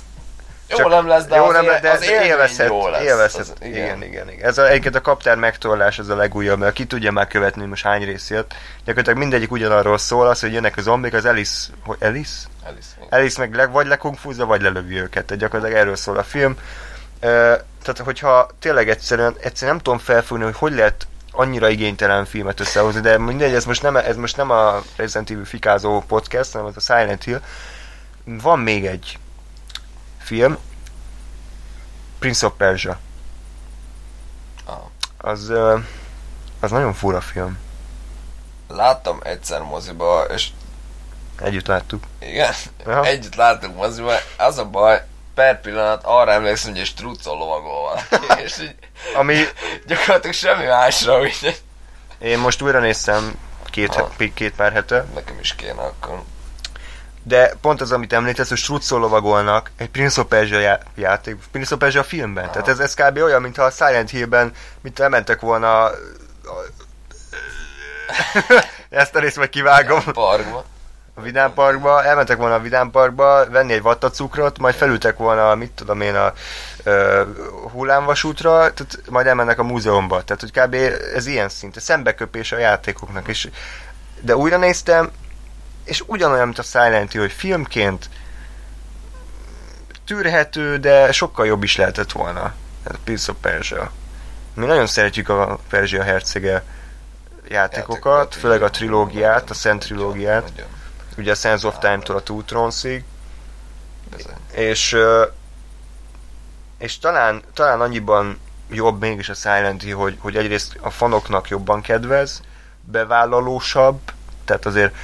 [0.67, 3.03] Tehát, jó Csak- nem lesz, de, jó az, nem, él, de az élvezhet, jó lesz.
[3.03, 3.41] élvezhet.
[3.41, 3.73] Az, igen.
[3.73, 4.47] igen, igen, igen.
[4.47, 7.69] Ez a, egyébként a kaptár megtorlás az a legújabb, mert ki tudja már követni, hogy
[7.69, 8.55] most hány rész jött.
[8.79, 12.47] Gyakorlatilag mindegyik ugyanarról szól, az, hogy jönnek a zombik, az Alice, hogy Alice?
[12.65, 12.89] Alice.
[13.11, 15.25] Alice meg le, vagy lekungfúzza, vagy lelövi őket.
[15.25, 16.57] Tehát gyakorlatilag erről szól a film.
[17.21, 22.61] Ö, tehát, hogyha tényleg egyszerűen, egyszerűen nem tudom felfogni, hogy hogy lehet annyira igénytelen filmet
[22.61, 26.67] összehozni, de mindegy, ez most nem, ez most nem a Resident Evil fikázó podcast, hanem
[26.67, 27.41] ez a Silent Hill.
[28.25, 29.19] Van még egy
[30.27, 30.57] film,
[32.19, 32.99] Prince of Persia.
[34.65, 34.77] Ah.
[35.19, 35.53] Az,
[36.61, 37.59] az nagyon fura film.
[38.69, 40.49] Láttam egyszer moziba, és
[41.41, 42.05] Együtt láttuk.
[42.19, 42.53] igen,
[42.87, 43.05] Aha.
[43.05, 48.43] együtt láttuk moziba, az a baj, per pillanat arra emlékszem, hogy egy struccol lovagol valaki,
[48.45, 48.75] és így
[49.17, 49.45] Ami
[49.87, 51.63] gyakorlatilag semmi másra, úgyhogy
[52.19, 56.23] én most újra néztem két, he- két pár hete, nekem is kéne akkor.
[57.29, 61.75] De pont az, amit említesz, hogy struccol lovagolnak egy Prince of Persia já- játék, Prince
[61.75, 62.45] of Persia filmben.
[62.45, 62.53] Aha.
[62.53, 63.17] Tehát ez, ez kb.
[63.19, 65.91] olyan, mintha a Silent Hillben, mint elmentek volna a-
[66.45, 66.65] a-
[68.89, 70.03] ezt a részt meg kivágom.
[70.13, 70.65] Parkba.
[71.15, 75.71] a Vidám Parkba, elmentek volna a Vidám Parkba, venni egy vattacukrot, majd felültek volna, mit
[75.71, 76.33] tudom én, a
[76.83, 77.23] ö,
[77.73, 80.23] hullámvasútra, tehát majd elmennek a múzeumba.
[80.23, 80.75] Tehát, hogy kb.
[81.15, 83.29] ez ilyen szint, ez szembeköpés a játékoknak.
[83.29, 83.49] És,
[84.21, 85.11] de újra néztem,
[85.87, 88.09] és ugyanolyan, mint a Silent Hill, hogy filmként
[90.07, 92.55] tűrhető, de sokkal jobb is lehetett volna.
[92.85, 93.91] Ez a Prince of Persia.
[94.55, 100.43] Mi nagyon szeretjük a Perzsia hercege játékokat, Játékokat, főleg a trilógiát, a Szent trilógiát.
[100.43, 100.71] Nagyon,
[101.17, 103.05] ugye a Sense of Time-tól a Two Thrones-ig,
[104.53, 104.97] és,
[106.79, 111.81] és talán, talán annyiban jobb mégis a Silent Hill, hogy, hogy egyrészt a fanoknak jobban
[111.81, 112.41] kedvez,
[112.81, 114.01] bevállalósabb,
[114.45, 114.95] tehát azért,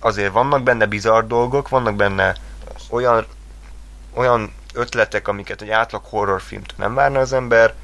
[0.00, 2.34] azért vannak benne bizarr dolgok, vannak benne
[2.88, 3.26] olyan,
[4.14, 7.74] olyan ötletek, amiket egy átlag horrorfilmtől nem várna az ember,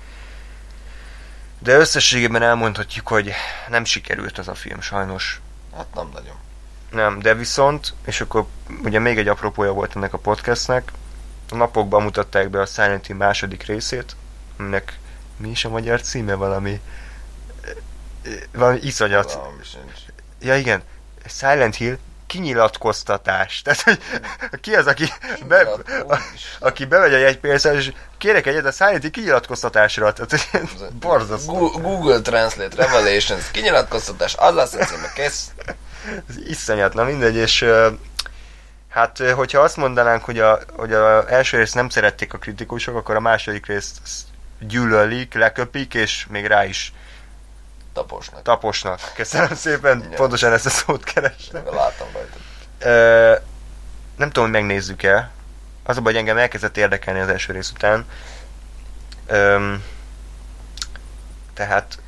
[1.58, 3.32] de összességében elmondhatjuk, hogy
[3.68, 5.40] nem sikerült az a film sajnos.
[5.76, 6.34] Hát nem nagyon.
[6.90, 8.46] Nem, de viszont, és akkor
[8.84, 10.92] ugye még egy apropója volt ennek a podcastnek,
[11.50, 14.16] a napokban mutatták be a Silent Hill második részét,
[14.58, 14.98] aminek
[15.36, 16.80] mi is a magyar címe valami
[18.52, 19.30] valami iszonyat.
[19.30, 19.98] Fogalmam sincs.
[20.40, 20.82] Ja igen,
[21.28, 23.62] Silent Hill kinyilatkoztatás.
[23.62, 24.00] Tehát, hogy
[24.60, 25.04] ki az, aki,
[25.48, 25.60] be,
[26.08, 26.18] a,
[26.58, 30.12] aki bemegy a jegypénzzel, és kérek egyet a Silent Hill kinyilatkoztatásra.
[30.12, 30.48] Tehát,
[30.92, 31.68] borzasztó.
[31.68, 35.50] Google Translate Revelations kinyilatkoztatás, az lesz a címe, kész.
[36.28, 37.64] Ez iszonyat, na mindegy, és
[38.88, 43.16] hát hogyha azt mondanánk, hogy a, hogy a első részt nem szerették a kritikusok, akkor
[43.16, 43.98] a második részt
[44.60, 46.92] gyűlölik, leköpik, és még rá is
[47.96, 48.42] Taposnak.
[48.42, 49.00] taposnak.
[49.14, 50.10] Köszönöm szépen, Igen.
[50.10, 51.64] pontosan ezt a szót kerestem.
[51.64, 52.36] Láttam rajta.
[52.78, 53.36] Ö,
[54.16, 55.30] nem tudom, hogy megnézzük-e.
[55.84, 58.06] Az a baj, hogy engem elkezdett érdekelni az első rész után.
[59.26, 59.84] Öm,
[61.54, 61.98] tehát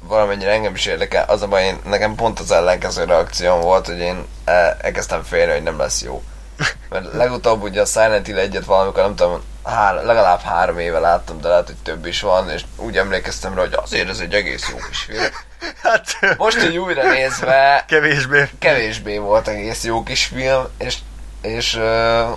[0.00, 1.24] valamennyire engem is érdekel.
[1.28, 5.52] Az a baj, én, nekem pont az ellenkező reakcióm volt, hogy én eh, elkezdtem félni,
[5.52, 6.22] hogy nem lesz jó.
[6.90, 11.40] Mert legutóbb ugye a Silent Hill egyet valamikor, nem tudom, hár, legalább három éve láttam,
[11.40, 14.68] de lehet, hogy több is van, és úgy emlékeztem rá, hogy azért ez egy egész
[14.70, 15.24] jó kis film.
[15.82, 18.48] hát Most, hogy újra nézve, kevésbé.
[18.58, 20.96] kevésbé volt egész jó kis film, és,
[21.42, 22.36] és uh,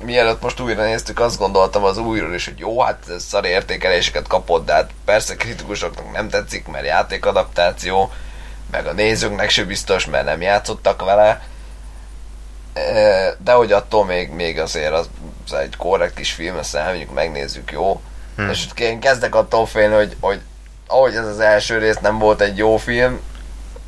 [0.00, 4.26] mielőtt most újra néztük, azt gondoltam az újról is, hogy jó, hát ez szar értékeléseket
[4.26, 8.12] kapott, de hát persze kritikusoknak nem tetszik, mert játékadaptáció,
[8.70, 11.42] meg a nézőknek se biztos, mert nem játszottak vele,
[13.38, 15.08] de hogy attól még, még azért az,
[15.46, 18.00] az egy korrekt kis film, ezt elmondjuk, megnézzük, jó?
[18.36, 18.48] Hmm.
[18.48, 20.40] És én kezdek attól félni, hogy, hogy
[20.86, 23.20] ahogy ez az első rész nem volt egy jó film,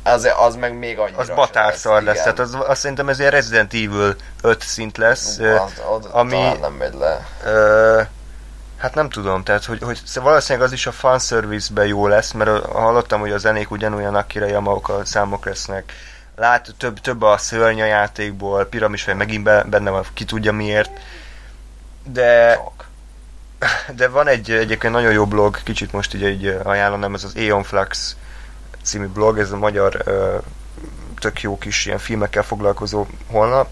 [0.03, 2.23] az, az meg még annyira Az batárszar lesz, igen.
[2.35, 5.37] tehát az, azt szerintem ez ilyen Resident Evil 5 szint lesz.
[5.37, 7.27] Az, az, ami- nem megy le.
[7.45, 8.01] Ö,
[8.77, 13.19] hát nem tudom, tehát hogy, hogy valószínűleg az is a fanservice-ben jó lesz, mert hallottam,
[13.19, 15.93] hogy a zenék ugyanolyan Akira Yamaoka számok lesznek.
[16.39, 20.51] Lát, több, több a szörny a játékból, piramis vagy megint be- benne van, ki tudja
[20.51, 20.99] miért.
[22.03, 22.85] De, Sok.
[23.95, 27.63] de van egy egyébként nagyon jó blog, kicsit most így, így ajánlom, ez az Aeon
[27.63, 28.15] Flux
[28.81, 30.03] című blog, ez a magyar
[31.19, 33.69] tök jó kis ilyen filmekkel foglalkozó honlap,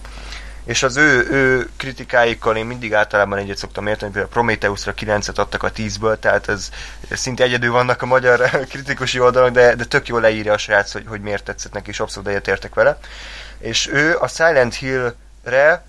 [0.65, 5.63] és az ő, ő kritikáikkal én mindig általában egyet szoktam érteni, például Prometheusra 9-et adtak
[5.63, 6.69] a 10-ből, tehát ez
[7.11, 11.03] szinte egyedül vannak a magyar kritikusi oldalon, de, de tök jól leírja a srác, hogy,
[11.07, 12.97] hogy miért tetszett neki, és abszolút egyetértek vele.
[13.57, 15.83] És ő a Silent Hill-re,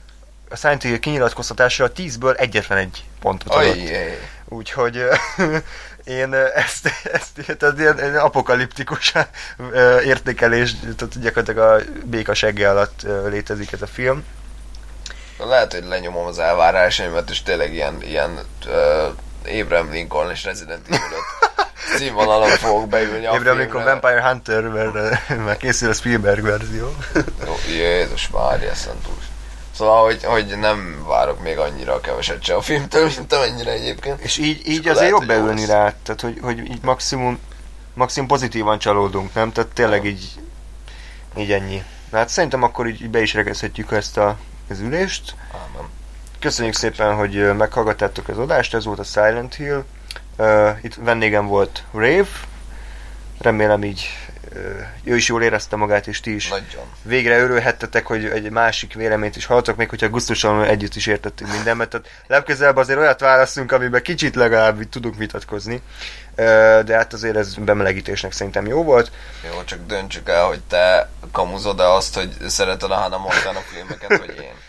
[0.49, 3.71] a Silent Hill kinyilatkoztatásra a 10-ből egyetlen egy pontot adott.
[3.71, 4.19] Ajjé.
[4.49, 4.97] Úgyhogy
[6.05, 9.13] én ö, ezt, ezt tehát ilyen, ilyen apokaliptikus
[10.05, 14.25] értékelés, tehát gyakorlatilag a béka segge alatt létezik ez a film.
[15.39, 21.01] Lehet, hogy lenyomom az elvárásaimat, és tényleg ilyen, ilyen uh, Abraham Lincoln és Resident Evil
[21.87, 23.85] 5 színvonalon fogok beülni a Abraham Lincoln.
[23.85, 26.97] Vampire Hunter, mert már készül a Spielberg verzió.
[27.69, 29.25] Jézus Mária Szentús.
[29.77, 34.21] Szóval, hogy, hogy nem várok még annyira keveset se a filmtől, mint amennyire egyébként.
[34.21, 35.69] És így, így akkor azért jobb beülni lesz.
[35.69, 37.39] rá, tehát hogy, hogy így maximum,
[37.95, 39.53] maximum pozitívan csalódunk, nem?
[39.53, 40.29] Tehát tényleg így,
[41.37, 41.83] így ennyi.
[42.13, 44.37] Hát szerintem akkor így így be is regezhetjük ezt a,
[44.69, 45.35] az ülést.
[45.53, 45.89] Ámen.
[46.39, 49.85] Köszönjük szépen, hogy meghallgattátok az adást, ez volt a Silent Hill.
[50.39, 52.29] Uh, itt vendégem volt Rave.
[53.39, 54.09] Remélem így
[55.05, 56.85] ő is jól érezte magát, és ti is Nagyon.
[57.03, 61.89] végre örülhettetek, hogy egy másik véleményt is hallottak, még hogyha gusztusan együtt is értettünk mindenben.
[61.89, 65.83] Tehát legközelebb azért olyat válaszunk, amiben kicsit legalább tudunk vitatkozni.
[66.85, 69.11] De hát azért ez bemelegítésnek szerintem jó volt.
[69.53, 74.37] Jó, csak döntsük el, hogy te kamuzod-e azt, hogy szereted a Hannah Montana filmeket, vagy
[74.43, 74.53] én.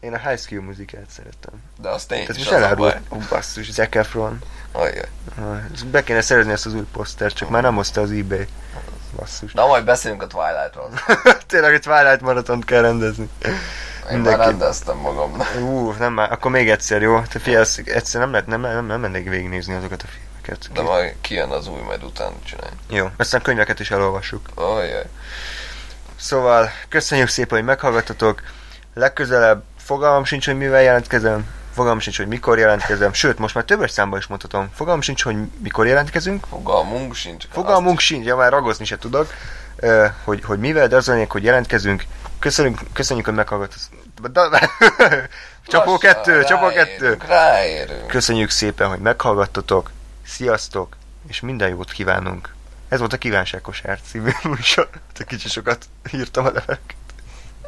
[0.00, 1.52] Én a High School muzikát szerettem.
[1.80, 4.38] De azt én Tehát is most elárult, ó basszus, Zac Efron.
[4.72, 5.08] Ajjaj.
[5.38, 5.58] Ah,
[5.90, 8.46] Be kéne szerezni ezt az új posztert, csak már nem hozta az eBay.
[9.18, 9.52] Basszus.
[9.52, 10.90] Na, majd beszélünk a Twilight-ról.
[11.46, 13.28] Tényleg egy Twilight maratont kell rendezni.
[13.44, 13.50] Én
[14.04, 14.44] már Mindenki.
[14.44, 15.46] rendeztem magamnak.
[15.60, 17.22] Ú, nem már, akkor még egyszer, jó?
[17.22, 20.72] Te ezt egyszer nem lehet, nem, nem, nem mennék végignézni azokat a filmeket.
[20.72, 22.70] De majd kijön az új, majd utána csinálj.
[22.88, 24.48] Jó, aztán könyveket is elolvassuk.
[24.54, 25.04] Ajjaj.
[26.16, 28.42] Szóval, köszönjük szépen, hogy meghallgattatok.
[28.94, 31.46] Legközelebb fogalmam sincs, hogy mivel jelentkezem.
[31.78, 33.12] Fogalmam sincs, hogy mikor jelentkezem.
[33.12, 34.70] Sőt, most már többes számban is mondhatom.
[34.74, 36.46] Fogalmam sincs, hogy mikor jelentkezünk.
[36.46, 37.44] Fogalmunk sincs.
[37.50, 39.32] Fogalmunk sincs, ja már ragozni se tudok,
[40.24, 42.04] hogy, hogy mivel, de az lényeg, hogy jelentkezünk.
[42.38, 44.60] Köszönjük, köszönjük hogy meghallgattatok.
[45.66, 47.16] Csapó kettő, csapó kettő.
[47.26, 48.06] Ráérünk.
[48.06, 49.90] Köszönjük szépen, hogy meghallgattatok.
[50.26, 50.96] Sziasztok,
[51.28, 52.54] és minden jót kívánunk.
[52.88, 54.88] Ez volt a Kívánságkosár című műsor.
[55.26, 56.96] Kicsi sokat írtam a levek.